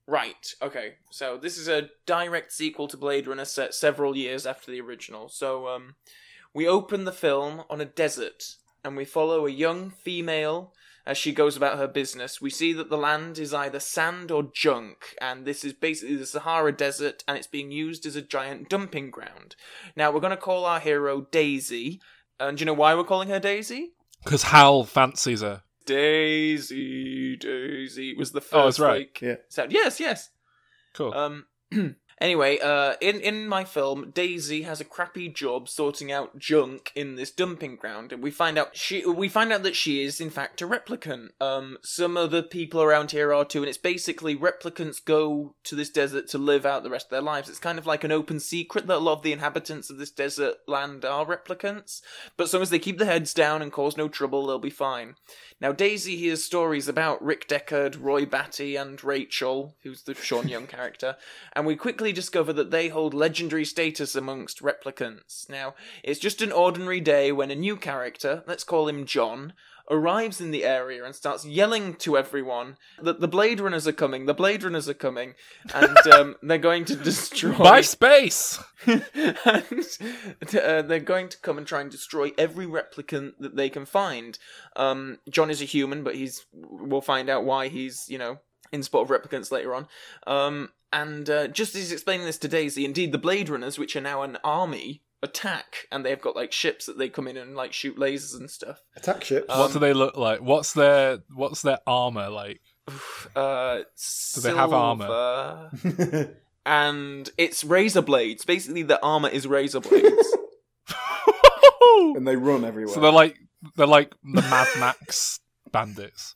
[0.08, 0.54] Right.
[0.62, 0.96] Okay.
[1.12, 5.30] So this is a direct sequel to Blade Runner, set several years after the original.
[5.30, 5.96] So um,
[6.54, 10.74] we open the film on a desert, and we follow a young female
[11.06, 12.42] as she goes about her business.
[12.42, 16.26] We see that the land is either sand or junk, and this is basically the
[16.26, 19.56] Sahara Desert, and it's being used as a giant dumping ground.
[19.96, 22.02] Now we're going to call our hero Daisy.
[22.40, 23.94] And do you know why we're calling her Daisy?
[24.24, 25.62] Because Hal fancies her.
[25.86, 28.54] Daisy, Daisy was the first.
[28.54, 29.08] Oh, that's right.
[29.08, 29.36] Like, Yeah.
[29.50, 29.72] sound.
[29.72, 30.30] Yes, yes.
[30.94, 31.14] Cool.
[31.14, 31.46] Um.
[32.20, 37.16] anyway, uh, in in my film, Daisy has a crappy job sorting out junk in
[37.16, 40.30] this dumping ground, and we find out she we find out that she is in
[40.30, 41.30] fact a replicant.
[41.42, 45.90] Um, some other people around here are too, and it's basically replicants go to this
[45.90, 47.50] desert to live out the rest of their lives.
[47.50, 50.12] It's kind of like an open secret that a lot of the inhabitants of this
[50.12, 52.02] desert land are replicants,
[52.38, 54.70] but as long as they keep their heads down and cause no trouble, they'll be
[54.70, 55.16] fine.
[55.62, 60.68] Now, Daisy hears stories about Rick Deckard, Roy Batty, and Rachael, who's the Sean Young
[60.68, 61.16] character,
[61.54, 65.50] and we quickly discover that they hold legendary status amongst replicants.
[65.50, 69.54] Now, it's just an ordinary day when a new character, let's call him John,
[69.90, 74.28] arrives in the area and starts yelling to everyone that the Blade Runners are coming,
[74.28, 75.34] the Blade Runners are coming,
[75.74, 77.58] and um, they're going to destroy.
[77.58, 78.64] By space.
[78.86, 79.02] and
[80.54, 84.38] uh, they're going to come and try and destroy every replicant that they can find.
[84.76, 88.42] Um, John is a human, but he's we'll find out why he's you know
[88.72, 89.88] in spot of replicants later on.
[90.28, 93.96] Um, and uh, just as he's explaining this to Daisy, indeed the Blade Runners, which
[93.98, 97.54] are now an army, attack, and they've got like ships that they come in and
[97.56, 98.82] like shoot lasers and stuff.
[98.96, 99.46] Attack ships.
[99.50, 100.40] Um, what do they look like?
[100.40, 102.62] What's their What's their armor like?
[103.36, 103.80] Uh,
[104.36, 105.70] Do they have armor?
[105.76, 106.36] silver,
[106.66, 108.46] And it's razor blades.
[108.46, 110.38] Basically, the armor is razor blades.
[112.16, 112.94] and they run everywhere.
[112.94, 113.38] so they're like
[113.76, 115.40] they're like the Mad Max
[115.72, 116.36] bandits.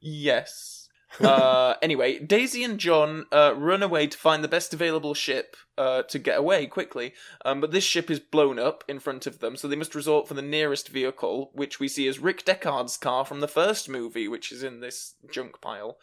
[0.00, 0.75] yes.
[1.20, 6.02] Uh, anyway, Daisy and John uh, run away to find the best available ship uh,
[6.02, 7.14] to get away quickly.
[7.44, 10.28] Um, but this ship is blown up in front of them, so they must resort
[10.28, 14.28] for the nearest vehicle, which we see as Rick Deckard's car from the first movie,
[14.28, 15.98] which is in this junk pile.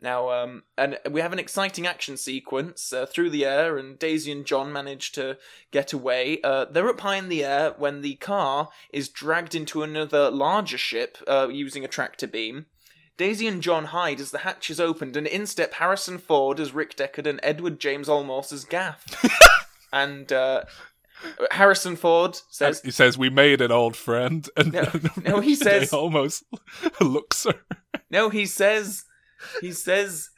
[0.00, 4.32] Now, um, and we have an exciting action sequence uh, through the air, and Daisy
[4.32, 5.38] and John manage to
[5.70, 6.40] get away.
[6.42, 10.78] Uh, they're up high in the air when the car is dragged into another larger
[10.78, 12.66] ship uh, using a tractor beam.
[13.16, 16.72] Daisy and John hide as the hatch is opened, and in step Harrison Ford as
[16.72, 19.04] Rick Deckard and Edward James Olmos as Gaff.
[19.92, 20.62] and uh,
[21.52, 24.48] Harrison Ford says, He says, We made an old friend.
[24.56, 24.90] And No,
[25.24, 26.44] no, he says- almost
[27.00, 27.54] looks her.
[28.10, 29.04] No, he says,
[29.60, 30.30] he says,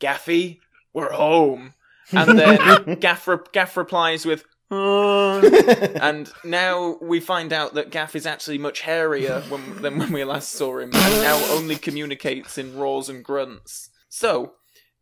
[0.00, 0.60] Gaffy,
[0.92, 1.74] we're home.
[2.12, 5.38] And then Gaff, re- Gaff replies with, "Uh,"
[6.00, 10.24] and now we find out that Gaff is actually much hairier when, than when we
[10.24, 13.90] last saw him, and now only communicates in roars and grunts.
[14.08, 14.54] So,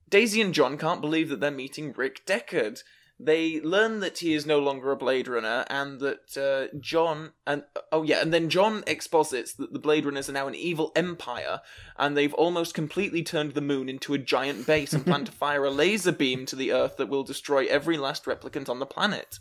[0.08, 2.82] Daisy and John can't believe that they're meeting Rick Deckard.
[3.18, 7.64] They learn that he is no longer a Blade Runner, and that uh, John and
[7.90, 11.60] oh yeah, and then John exposits that the Blade Runners are now an evil empire,
[11.98, 15.64] and they've almost completely turned the moon into a giant base and plan to fire
[15.64, 19.38] a laser beam to the Earth that will destroy every last replicant on the planet.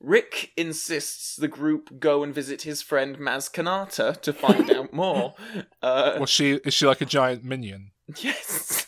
[0.00, 5.34] Rick insists the group go and visit his friend Maz Kanata to find out more.
[5.82, 7.90] Uh, Was she is she like a giant minion?
[8.22, 8.86] Yes.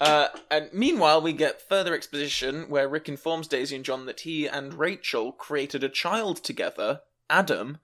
[0.00, 4.46] Uh, and meanwhile, we get further exposition where Rick informs Daisy and John that he
[4.46, 7.78] and Rachael created a child together, Adam,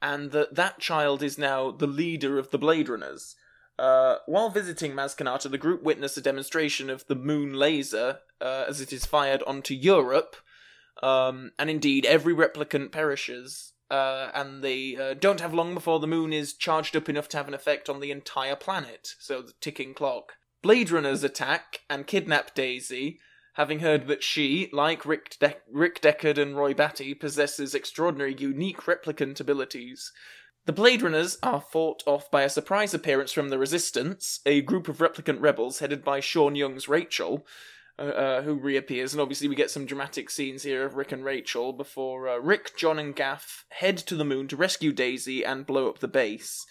[0.00, 3.36] and that that child is now the leader of the Blade Runners.
[3.78, 5.16] Uh, while visiting Maz
[5.48, 9.72] the group witness a demonstration of the moon laser uh, as it is fired onto
[9.72, 10.36] Europe,
[11.02, 13.72] um, and indeed every replicant perishes.
[13.90, 17.38] Uh, and they uh, don't have long before the moon is charged up enough to
[17.38, 20.34] have an effect on the entire planet, so the ticking clock.
[20.62, 23.20] Blade Runners attack and kidnap Daisy,
[23.54, 28.82] having heard that she, like Rick, De- Rick Deckard and Roy Batty, possesses extraordinary unique
[28.82, 30.12] replicant abilities.
[30.66, 34.88] The Blade Runners are fought off by a surprise appearance from the Resistance, a group
[34.88, 37.46] of replicant rebels headed by Sean Young's Rachael,
[37.98, 41.24] uh, uh, who reappears, and obviously we get some dramatic scenes here of Rick and
[41.24, 45.66] Rachael before uh, Rick, John, and Gaff head to the moon to rescue Daisy and
[45.66, 46.64] blow up the base.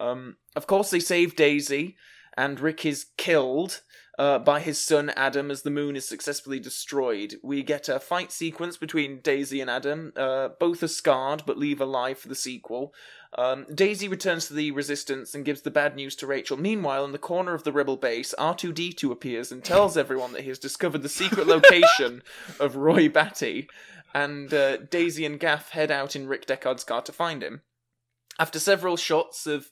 [0.00, 1.96] Um, of course, they save Daisy,
[2.36, 3.82] and Rick is killed
[4.18, 7.36] uh, by his son Adam as the moon is successfully destroyed.
[7.42, 10.12] We get a fight sequence between Daisy and Adam.
[10.16, 12.94] Uh, both are scarred but leave alive for the sequel.
[13.36, 16.56] Um, Daisy returns to the Resistance and gives the bad news to Rachael.
[16.56, 20.48] Meanwhile, in the corner of the rebel base, R2D2 appears and tells everyone that he
[20.48, 22.22] has discovered the secret location
[22.60, 23.68] of Roy Batty,
[24.14, 27.62] and uh, Daisy and Gaff head out in Rick Deckard's car to find him.
[28.38, 29.70] After several shots of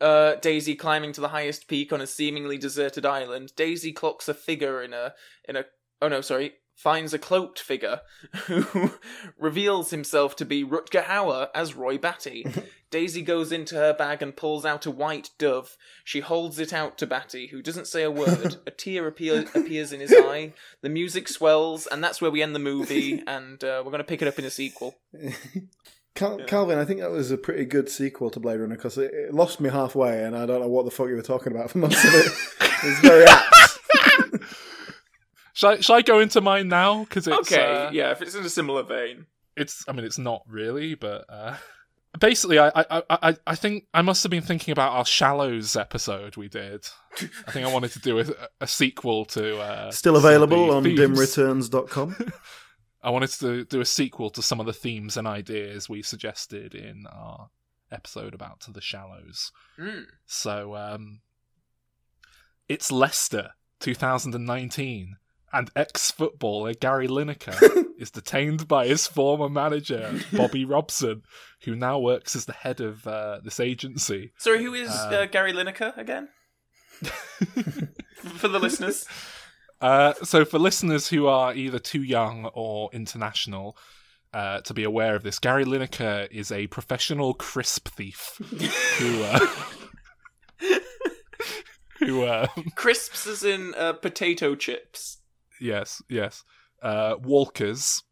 [0.00, 4.34] uh, Daisy climbing to the highest peak on a seemingly deserted island, Daisy clocks a
[4.34, 5.14] figure in a
[5.48, 5.64] in a
[6.00, 8.00] oh no sorry finds a cloaked figure
[8.46, 8.92] who
[9.38, 12.46] reveals himself to be Rutger Hauer as Roy Batty.
[12.90, 15.76] Daisy goes into her bag and pulls out a white dove.
[16.04, 18.56] She holds it out to Batty, who doesn't say a word.
[18.66, 20.52] a tear appear- appears in his eye.
[20.82, 23.22] The music swells, and that's where we end the movie.
[23.26, 24.96] And uh, we're going to pick it up in a sequel.
[26.14, 29.12] Cal- Calvin, I think that was a pretty good sequel to Blade Runner because it,
[29.14, 31.70] it lost me halfway, and I don't know what the fuck you were talking about
[31.70, 32.26] for most of it.
[32.84, 34.42] it's very apt.
[35.54, 37.04] should, I, shall I go into mine now?
[37.04, 39.26] Because okay, uh, yeah, if it's in a similar vein.
[39.56, 41.56] it's I mean it's not really, but uh,
[42.18, 46.36] basically I, I I I think I must have been thinking about our Shallows episode
[46.36, 46.86] we did.
[47.46, 48.24] I think I wanted to do a,
[48.60, 50.98] a sequel to uh, Still available the on themes.
[51.00, 52.16] dimreturns.com.
[53.02, 56.74] I wanted to do a sequel to some of the themes and ideas we suggested
[56.74, 57.50] in our
[57.90, 59.50] episode about To the Shallows.
[59.78, 60.06] Mm.
[60.24, 61.20] So um,
[62.68, 63.50] it's Leicester
[63.80, 65.16] 2019,
[65.52, 71.22] and ex-footballer Gary Lineker is detained by his former manager Bobby Robson,
[71.64, 74.32] who now works as the head of uh, this agency.
[74.38, 76.28] Sorry, who is Uh, uh, Gary Lineker again?
[78.36, 79.06] For the listeners.
[79.82, 83.76] Uh, so, for listeners who are either too young or international
[84.32, 88.38] uh, to be aware of this, Gary Lineker is a professional crisp thief
[88.98, 89.22] who.
[89.24, 89.40] Uh,
[91.98, 95.18] who uh, Crisps as in uh, potato chips.
[95.60, 96.42] yes yes
[96.82, 98.02] uh walkers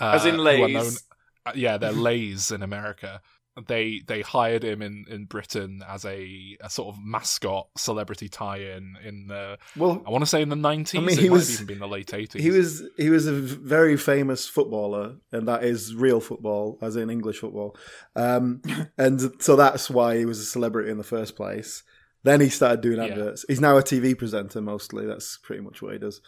[0.00, 0.72] uh, As in Lay's.
[0.72, 3.20] known- yeah they're lays in america
[3.68, 8.96] they they hired him in in britain as a, a sort of mascot celebrity tie-in
[9.04, 11.50] in the well, i want to say in the 90s I mean, he might was-
[11.50, 15.46] have even been the late 80s he was he was a very famous footballer, and
[15.48, 17.76] that is real football, as in English football.
[18.16, 18.62] Um,
[18.98, 21.82] and so that's why he was a celebrity in the first place.
[22.22, 23.06] Then he started doing Yeah.
[23.06, 23.44] adverts.
[23.48, 25.06] He's now a TV presenter mostly.
[25.06, 26.20] That's pretty much what he does.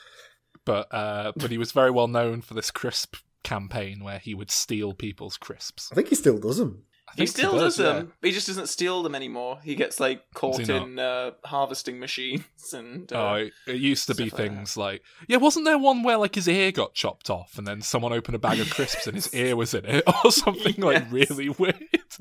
[0.65, 4.51] But uh, but he was very well known for this crisp campaign where he would
[4.51, 5.91] steal people's crisps.
[5.93, 6.85] I think he still does them.
[7.17, 8.13] I He think still does, does them.
[8.23, 9.61] He just doesn't steal them anymore.
[9.63, 13.13] He gets like caught in uh, harvesting machines and.
[13.13, 16.03] Uh, Oh, it, it used to be stuff like things like yeah, wasn't there one
[16.03, 19.07] where like his ear got chopped off and then someone opened a bag of crisps
[19.07, 21.77] and his ear was in it or something like really weird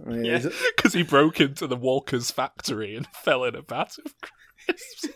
[0.06, 0.38] I mean, Yeah.
[0.40, 4.14] he's- because he broke into the Walker's factory and fell in a vat of
[4.68, 5.08] crisps.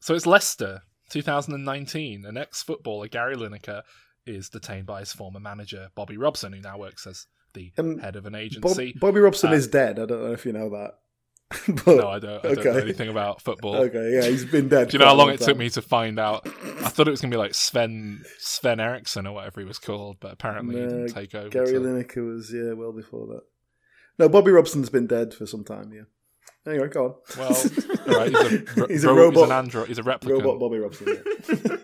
[0.00, 2.24] so it's Leicester, 2019.
[2.24, 3.82] An ex-footballer, Gary Lineker,
[4.26, 8.16] is detained by his former manager, Bobby Robson, who now works as the Um, head
[8.16, 8.94] of an Bob, agency.
[8.98, 9.98] Bobby Robson Uh, is dead.
[9.98, 10.98] I don't know if you know that.
[11.84, 12.80] but, no, I don't, I don't know okay.
[12.80, 13.76] anything about football.
[13.76, 14.88] Okay, yeah, he's been dead.
[14.90, 16.46] Do you know how a long it took me to find out?
[16.46, 19.78] I thought it was going to be like Sven Sven Eriksson or whatever he was
[19.78, 21.50] called, but apparently he didn't take over.
[21.50, 23.42] Gary till- Lineker was yeah, well before that.
[24.18, 25.92] No, Bobby Robson's been dead for some time.
[25.92, 26.02] Yeah.
[26.66, 27.14] Anyway, go on.
[27.38, 27.48] Well,
[28.06, 29.34] right, he's a, ro- He's a robot.
[29.34, 29.88] He's an android.
[29.88, 30.30] He's a replicant.
[30.30, 31.06] Robot Bobby Robson.
[31.08, 31.76] yeah.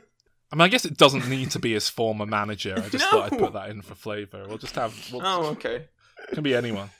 [0.51, 2.75] I mean, I guess it doesn't need to be his former manager.
[2.77, 4.47] I just thought I'd put that in for flavour.
[4.49, 4.95] We'll just have.
[5.13, 5.89] We'll, oh, okay.
[6.31, 6.91] It can be anyone.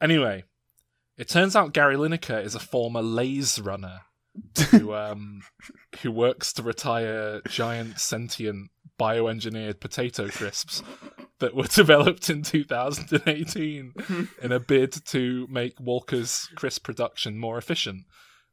[0.00, 0.44] Anyway,
[1.16, 4.00] it turns out Gary Lineker is a former Lays runner
[4.70, 5.42] who um
[6.02, 10.82] who works to retire giant sentient bioengineered potato crisps
[11.38, 13.94] that were developed in 2018
[14.42, 18.04] in a bid to make Walker's crisp production more efficient.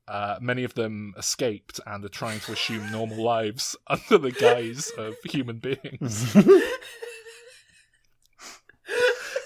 [0.07, 4.91] Uh, many of them escaped and are trying to assume normal lives under the guise
[4.97, 6.35] of human beings.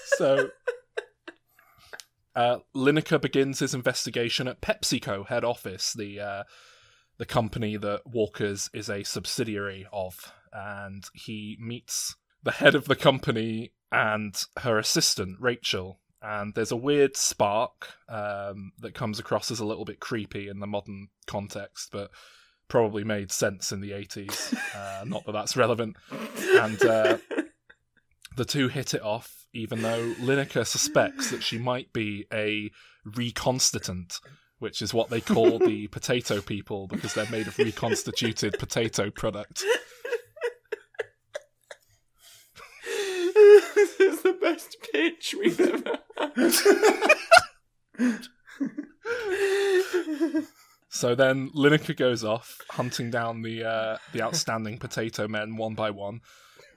[0.04, 0.50] so
[2.34, 6.42] uh, Lineker begins his investigation at PepsiCo head office, the uh,
[7.18, 12.96] the company that Walker's is a subsidiary of, and he meets the head of the
[12.96, 16.00] company and her assistant Rachael.
[16.22, 20.60] And there's a weird spark um, that comes across as a little bit creepy in
[20.60, 22.10] the modern context, but
[22.68, 24.54] probably made sense in the 80s.
[24.72, 25.96] Uh, not that that's relevant.
[26.38, 27.18] And uh,
[28.36, 32.70] the two hit it off, even though Lineker suspects that she might be a
[33.04, 34.20] reconstituent,
[34.60, 39.64] which is what they call the potato people because they're made of reconstituted potato product.
[42.84, 46.09] this is the best pitch we've ever had.
[50.92, 55.90] So then Lineker goes off hunting down the uh, the outstanding potato men one by
[55.90, 56.20] one.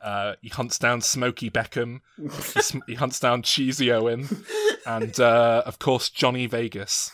[0.02, 2.02] Uh, he hunts down Smokey Beckham.
[2.18, 4.28] He, sm- he hunts down Cheesy Owen,
[4.86, 7.12] and uh, of course Johnny Vegas.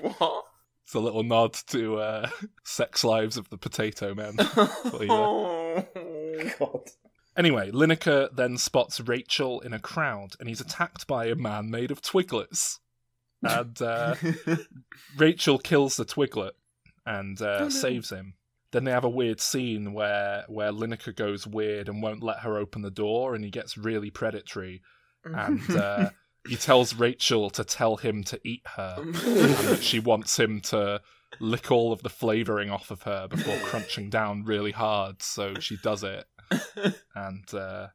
[0.00, 0.44] what?
[0.84, 2.28] It's a little nod to uh,
[2.64, 4.34] Sex Lives of the Potato Men.
[5.12, 5.86] Oh.
[6.58, 6.90] God.
[7.36, 11.90] Anyway, Lineker then spots Rachael in a crowd, and he's attacked by a man made
[11.90, 12.78] of twiglets.
[13.42, 14.16] And uh,
[15.16, 16.52] Rachael kills the twiglet
[17.06, 17.68] and uh, Oh, no.
[17.70, 18.34] saves him.
[18.72, 22.56] Then they have a weird scene where where Lineker goes weird and won't let her
[22.58, 24.82] open the door, and he gets really predatory.
[25.24, 26.10] And uh,
[26.48, 31.00] he tells Rachael to tell him to eat her, and that she wants him to
[31.40, 35.20] lick all of the flavoring off of her before crunching down really hard.
[35.22, 36.26] So she does it,
[37.14, 37.88] and uh,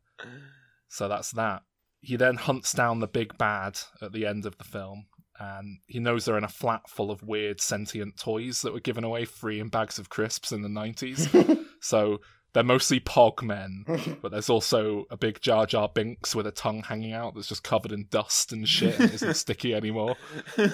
[0.87, 1.63] so that's that.
[2.01, 5.07] He then hunts down the big bad at the end of the film,
[5.39, 9.03] and he knows they're in a flat full of weird sentient toys that were given
[9.03, 11.65] away free in bags of crisps in the 90s.
[11.81, 12.19] so
[12.53, 13.85] they're mostly pog men,
[14.21, 17.63] but there's also a big Jar Jar Binks with a tongue hanging out that's just
[17.63, 20.15] covered in dust and shit and isn't sticky anymore.
[20.55, 20.71] Did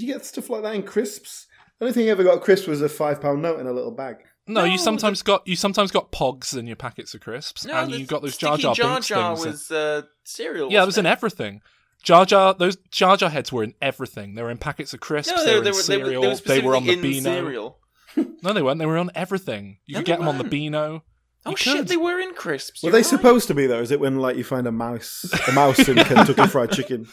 [0.00, 1.46] you get stuff like that in crisps?
[1.78, 3.90] The only thing I ever got crisp was a five pound note in a little
[3.90, 4.16] bag.
[4.46, 7.74] No, No, you sometimes got you sometimes got pogs in your packets of crisps, No,
[7.74, 9.46] and you got those sticky Jar Jar Jar Binks Jar things.
[9.46, 10.70] was uh, cereal.
[10.70, 11.62] yeah, it was in everything.
[12.02, 14.34] Jar Jar, those Jar Jar heads were in everything.
[14.34, 15.34] They were in packets of crisps.
[15.34, 16.22] No, they, they, were they, in were, they, were, cereal.
[16.22, 17.22] they were they were on the in Beano.
[17.22, 17.78] cereal.
[18.42, 18.78] No, they weren't.
[18.78, 19.78] They were on everything.
[19.86, 20.50] You No, could get them on the weren't.
[20.52, 21.02] Beano.
[21.46, 21.88] Oh You shit, could.
[21.88, 22.82] they were in crisps.
[22.82, 23.06] Were you're they right.
[23.06, 23.80] supposed to be though?
[23.80, 27.06] Is it when like you find a mouse, a mouse in Kentucky Fried Chicken?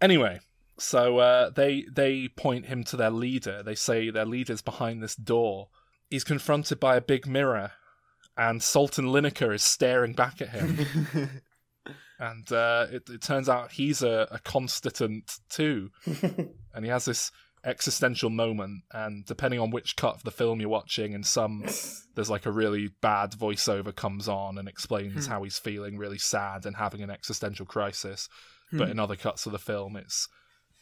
[0.00, 0.40] Anyway,
[0.78, 3.62] so uh, they they point him to their leader.
[3.62, 5.68] They say their leader's behind this door.
[6.10, 7.72] He's confronted by a big mirror,
[8.36, 10.86] and Sultan Lineker is staring back at him.
[12.18, 15.90] and uh, it, it turns out he's a, a constituent too,
[16.74, 17.30] and he has this
[17.64, 18.84] existential moment.
[18.92, 21.64] And depending on which cut of the film you're watching, in some
[22.14, 25.32] there's like a really bad voiceover comes on and explains Hmm.
[25.32, 28.28] how he's feeling really sad and having an existential crisis.
[28.72, 28.92] But Hmm.
[28.92, 30.28] in other cuts of the film, it's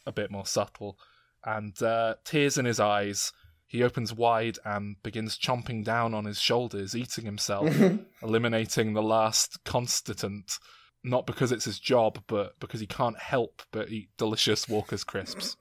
[0.05, 0.97] a bit more subtle.
[1.43, 3.31] And uh, tears in his eyes,
[3.67, 7.69] he opens wide and begins chomping down on his shoulders, eating himself,
[8.23, 10.57] eliminating the last constituent.
[11.03, 15.55] not because it's his job, but because he can't help but eat delicious Walker's crisps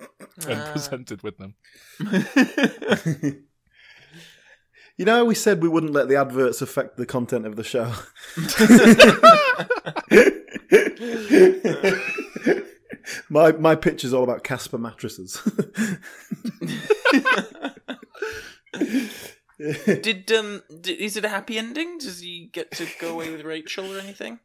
[0.47, 0.73] when Ah.
[0.73, 1.55] presented with them.
[4.97, 7.91] You know, we said we wouldn't let the adverts affect the content of the show.
[13.29, 15.41] my my pitch is all about Casper mattresses.
[19.59, 21.99] Did um did, is it a happy ending?
[21.99, 24.41] Does he get to go away with Rachael or anything?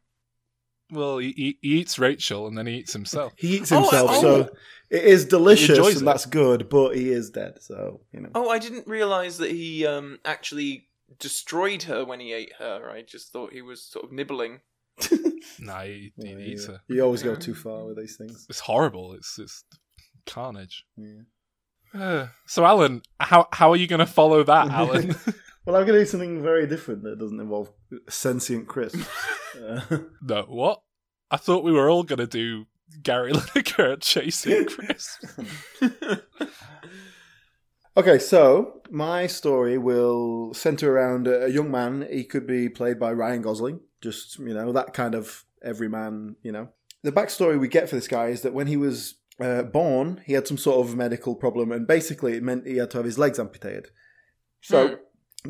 [0.92, 3.32] Well, he, he he eats Rachael and then he eats himself.
[3.36, 4.20] he eats Oh, himself, oh.
[4.20, 4.48] so
[4.88, 6.04] it is delicious and it.
[6.04, 6.68] that's good.
[6.68, 8.30] But he is dead, so you know.
[8.34, 12.88] Oh, I didn't realize that he um actually destroyed her when he ate her.
[12.90, 14.60] I just thought he was sort of nibbling.
[15.58, 16.74] Nah, he, he Yeah, eats yeah.
[16.74, 16.80] her.
[16.88, 18.46] You always go too far with these things.
[18.48, 19.14] It's horrible.
[19.14, 19.64] It's it's
[20.26, 20.84] carnage.
[20.96, 21.22] Yeah.
[21.94, 25.14] Uh, so, Alan, how how are you going to follow that, Alan?
[25.66, 27.70] Well, I'm going to do something very different that doesn't involve
[28.08, 29.06] sentient crisps.
[29.62, 30.80] uh, no, what?
[31.30, 32.64] I thought we were all going to do
[33.02, 35.18] Gary Lineker chasing Chris.
[37.96, 42.06] Okay, so my story will center around a a young man.
[42.10, 46.52] He could be played by Ryan Gosling, just, you know, that kind of everyman, you
[46.52, 46.68] know.
[47.02, 50.34] The backstory we get for this guy is that when he was uh, born, he
[50.34, 53.18] had some sort of medical problem, and basically it meant he had to have his
[53.18, 53.88] legs amputated.
[54.60, 54.94] So, Hmm.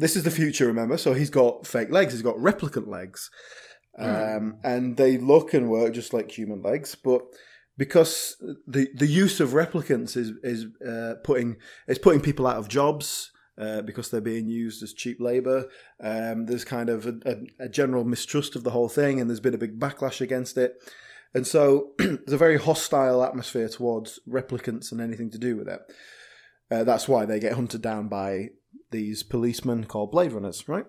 [0.00, 0.96] this is the future, remember?
[0.96, 3.30] So, he's got fake legs, he's got replicant legs.
[3.98, 7.22] Um, and they look and work just like human legs, but
[7.76, 8.36] because
[8.66, 11.56] the the use of replicants is is uh, putting
[11.88, 15.68] it's putting people out of jobs uh, because they're being used as cheap labor.
[16.00, 19.40] Um, there's kind of a, a, a general mistrust of the whole thing, and there's
[19.40, 20.76] been a big backlash against it.
[21.34, 25.80] And so there's a very hostile atmosphere towards replicants and anything to do with it.
[26.70, 28.48] Uh, that's why they get hunted down by
[28.90, 30.86] these policemen called Blade Runners, right?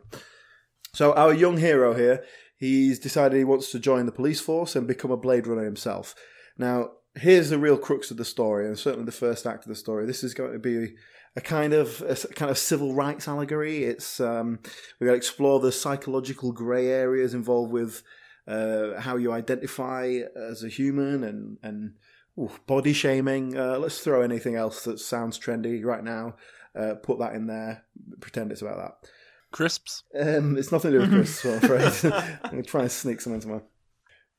[0.93, 2.23] So our young hero here,
[2.57, 6.15] he's decided he wants to join the police force and become a Blade Runner himself.
[6.57, 9.75] Now, here's the real crux of the story, and certainly the first act of the
[9.75, 10.05] story.
[10.05, 10.95] This is going to be
[11.35, 13.83] a kind of a kind of civil rights allegory.
[13.85, 14.59] It's um,
[14.99, 18.03] we're going to explore the psychological grey areas involved with
[18.47, 21.93] uh, how you identify as a human and and
[22.39, 23.57] ooh, body shaming.
[23.57, 26.35] Uh, let's throw anything else that sounds trendy right now.
[26.75, 27.83] Uh, put that in there.
[28.19, 29.09] Pretend it's about that.
[29.51, 30.03] Crisps.
[30.17, 31.11] Um, it's nothing to do with
[31.41, 32.13] Chris, I'm afraid.
[32.43, 33.61] I'm going to try and sneak some into my.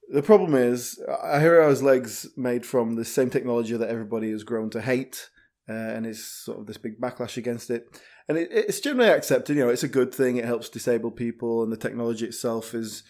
[0.09, 4.81] The problem is, has legs made from the same technology that everybody has grown to
[4.81, 5.31] hate,
[5.69, 7.87] uh, and it's sort of this big backlash against it.
[8.29, 9.57] And it, it's generally accepted.
[9.57, 10.37] You know, it's a good thing.
[10.37, 13.05] It helps disabled people, and the technology itself is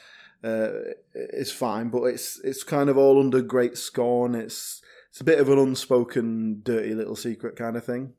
[0.44, 1.88] uh, is fine.
[1.88, 4.34] But it's it's kind of all under great scorn.
[4.34, 8.14] It's it's a bit of an unspoken, dirty little secret kind of thing.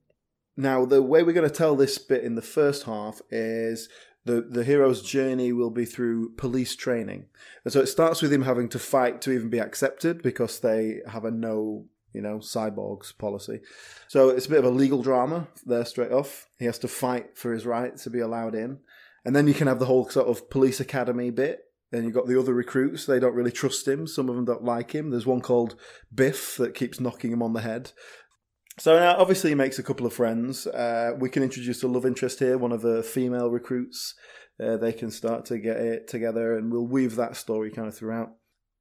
[0.55, 3.89] Now, the way we're going to tell this bit in the first half is
[4.25, 7.25] the the hero's journey will be through police training,
[7.63, 11.01] and so it starts with him having to fight to even be accepted because they
[11.07, 13.61] have a no, you know, cyborgs policy.
[14.07, 16.47] So it's a bit of a legal drama there straight off.
[16.59, 18.79] He has to fight for his right to be allowed in,
[19.25, 21.65] and then you can have the whole sort of police academy bit.
[21.93, 23.05] Then you've got the other recruits.
[23.05, 24.07] They don't really trust him.
[24.07, 25.11] Some of them don't like him.
[25.11, 25.75] There's one called
[26.11, 27.91] Biff that keeps knocking him on the head.
[28.79, 30.65] So now, obviously, he makes a couple of friends.
[30.65, 34.15] Uh, we can introduce a love interest here, one of the female recruits.
[34.59, 37.95] Uh, they can start to get it together, and we'll weave that story kind of
[37.95, 38.31] throughout.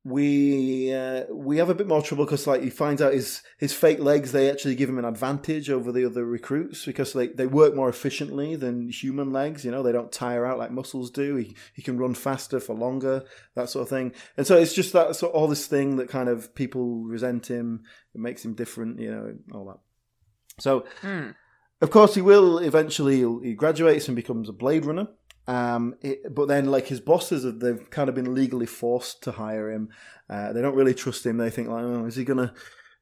[0.04, 3.72] We uh, we have a bit more trouble because, like, he finds out his his
[3.72, 4.32] fake legs.
[4.32, 7.88] They actually give him an advantage over the other recruits because they, they work more
[7.88, 9.64] efficiently than human legs.
[9.64, 11.36] You know, they don't tire out like muscles do.
[11.36, 13.22] He he can run faster for longer,
[13.54, 14.12] that sort of thing.
[14.36, 17.84] And so it's just that sort all this thing that kind of people resent him.
[18.12, 18.98] It makes him different.
[18.98, 19.78] You know, all that.
[20.60, 21.30] So Hmm.
[21.80, 23.24] of course, he will eventually.
[23.44, 25.06] He graduates and becomes a Blade Runner.
[25.46, 29.32] Um, it, but then, like his bosses, have they've kind of been legally forced to
[29.32, 29.88] hire him.
[30.30, 31.36] Uh, they don't really trust him.
[31.36, 32.54] They think like, oh, is he gonna,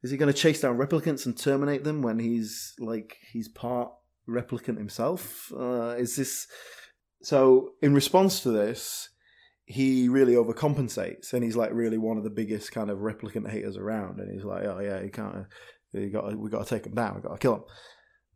[0.03, 3.91] is he gonna chase down replicants and terminate them when he's like he's part
[4.27, 5.51] replicant himself?
[5.55, 6.47] Uh, is this?
[7.23, 9.09] So, in response to this,
[9.65, 13.77] he really overcompensates, and he's like really one of the biggest kind of replicant haters
[13.77, 14.19] around.
[14.19, 15.45] And he's like, oh yeah, you can't,
[15.93, 17.15] you got, we got to take him down.
[17.15, 17.63] We got to kill him.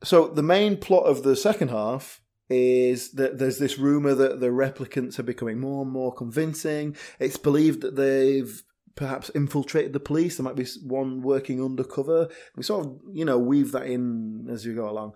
[0.03, 4.48] So the main plot of the second half is that there's this rumor that the
[4.48, 6.96] replicants are becoming more and more convincing.
[7.20, 8.64] It's believed that they've
[8.96, 10.38] perhaps infiltrated the police.
[10.38, 12.30] There might be one working undercover.
[12.56, 15.14] We sort of, you know, weave that in as you go along.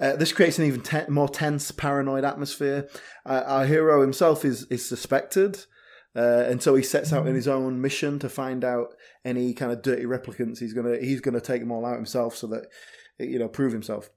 [0.00, 2.88] Uh, this creates an even te- more tense, paranoid atmosphere.
[3.24, 5.66] Uh, our hero himself is is suspected,
[6.16, 8.94] uh, and so he sets out in his own mission to find out
[9.24, 10.58] any kind of dirty replicants.
[10.58, 12.66] He's gonna he's gonna take them all out himself, so that
[13.20, 14.10] you know prove himself.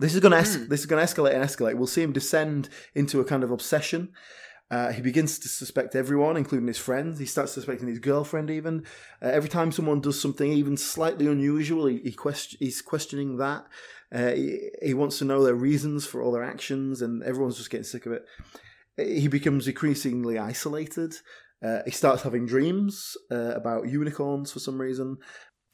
[0.00, 0.68] This is going to es- Hmm.
[0.68, 1.74] this is going to escalate and escalate.
[1.76, 4.02] We'll see him descend into a kind of obsession,
[4.72, 7.18] Uh, he begins to suspect everyone, including his friends.
[7.18, 8.84] He starts suspecting his girlfriend, even.
[9.20, 13.62] Uh, every time someone does something even slightly unusual, he, he question, he's questioning that.
[14.14, 17.70] Uh, he, he wants to know their reasons for all their actions, and everyone's just
[17.70, 18.24] getting sick of it.
[18.96, 21.16] He becomes increasingly isolated.
[21.66, 25.16] Uh, he starts having dreams uh, about unicorns for some reason.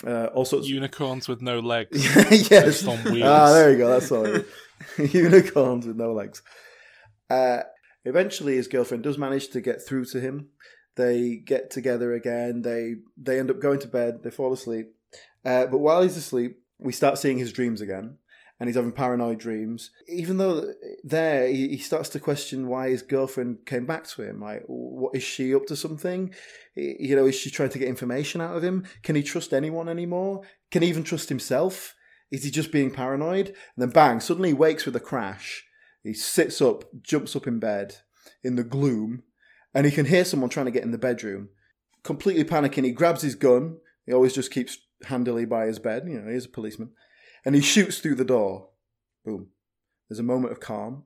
[0.04, 2.04] Uh, all sorts Unicorns with no legs.
[2.30, 2.48] yes.
[2.48, 3.28] Just on wheels.
[3.28, 3.88] Ah, there you go.
[3.88, 4.26] That's all.
[4.98, 6.42] Unicorns with no legs.
[7.30, 7.62] Uh,
[8.04, 10.48] eventually, his girlfriend does manage to get through to him.
[10.96, 12.62] They get together again.
[12.62, 14.22] They they end up going to bed.
[14.22, 14.88] They fall asleep.
[15.44, 18.18] Uh, but while he's asleep, we start seeing his dreams again,
[18.58, 19.90] and he's having paranoid dreams.
[20.08, 20.72] Even though
[21.04, 24.40] there, he, starts to question why his girlfriend came back to him.
[24.40, 25.76] Like, what is she up to?
[25.76, 26.34] Something?
[26.74, 28.86] You know, is she trying to get information out of him?
[29.02, 30.42] Can he trust anyone anymore?
[30.70, 31.94] Can he even trust himself?
[32.30, 33.48] Is he just being paranoid?
[33.48, 35.64] And then bang, suddenly he wakes with a crash.
[36.02, 37.96] He sits up, jumps up in bed
[38.42, 39.22] in the gloom,
[39.74, 41.50] and he can hear someone trying to get in the bedroom.
[42.02, 43.78] Completely panicking, he grabs his gun.
[44.06, 46.04] He always just keeps handily by his bed.
[46.06, 46.90] You know, he's a policeman.
[47.46, 48.68] And he shoots through the door.
[49.24, 49.46] Boom.
[50.08, 51.04] There's a moment of calm.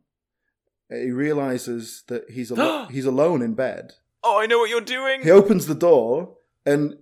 [0.89, 3.93] He realizes that he's, al- he's alone in bed.
[4.25, 5.23] Oh, I know what you're doing.
[5.23, 6.37] He opens the door,
[6.67, 6.97] and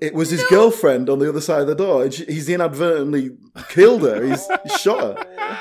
[0.00, 2.04] it was his girlfriend on the other side of the door.
[2.06, 3.36] He's inadvertently
[3.68, 4.24] killed her.
[4.24, 4.46] He's
[4.78, 5.60] shot her.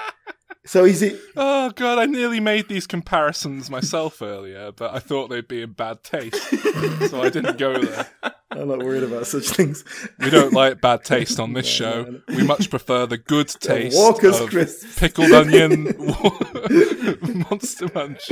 [0.65, 1.03] So he's
[1.35, 5.73] Oh god, I nearly made these comparisons myself earlier, but I thought they'd be in
[5.73, 6.35] bad taste,
[7.09, 8.07] so I didn't go there.
[8.51, 9.83] I'm not worried about such things.
[10.19, 12.03] We don't like bad taste on this No, show.
[12.03, 14.99] no, We much prefer the good taste Walker's of crisps.
[14.99, 15.95] pickled onion
[17.49, 18.29] monster munch.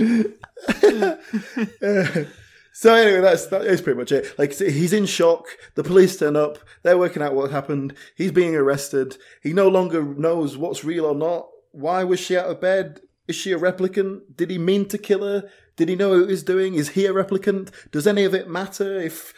[2.74, 4.38] so anyway, that's that is pretty much it.
[4.38, 5.46] Like he's in shock.
[5.76, 6.58] The police turn up.
[6.84, 7.94] They're working out what happened.
[8.16, 9.18] He's being arrested.
[9.42, 11.48] He no longer knows what's real or not.
[11.72, 13.02] Why was she out of bed?
[13.28, 14.22] Is she a replicant?
[14.36, 15.50] Did he mean to kill her?
[15.80, 16.76] Did he know what he was doing?
[16.76, 17.72] Is he a replicant?
[17.90, 19.34] Does any of it matter if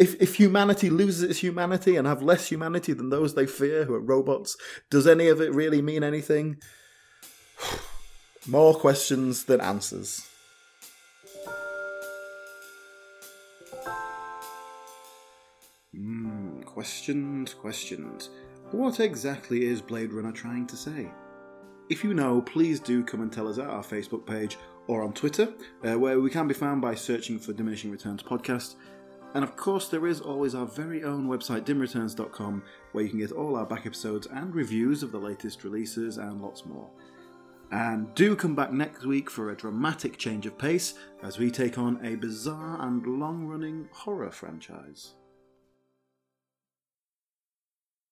[0.00, 3.94] if if humanity loses its humanity and have less humanity than those they fear who
[3.94, 4.56] are robots?
[4.90, 6.56] Does any of it really mean anything?
[8.48, 10.26] More questions than answers.
[15.94, 18.30] Hmm, questions, questions.
[18.72, 21.12] What exactly is Blade Runner trying to say?
[21.88, 25.12] If you know, please do come and tell us at our Facebook page or on
[25.12, 25.52] Twitter,
[25.84, 28.76] uh, where we can be found by searching for Diminishing Returns Podcast.
[29.34, 32.62] And of course, there is always our very own website, dimreturns.com,
[32.92, 36.40] where you can get all our back episodes and reviews of the latest releases and
[36.40, 36.88] lots more.
[37.70, 41.78] And do come back next week for a dramatic change of pace as we take
[41.78, 45.14] on a bizarre and long running horror franchise.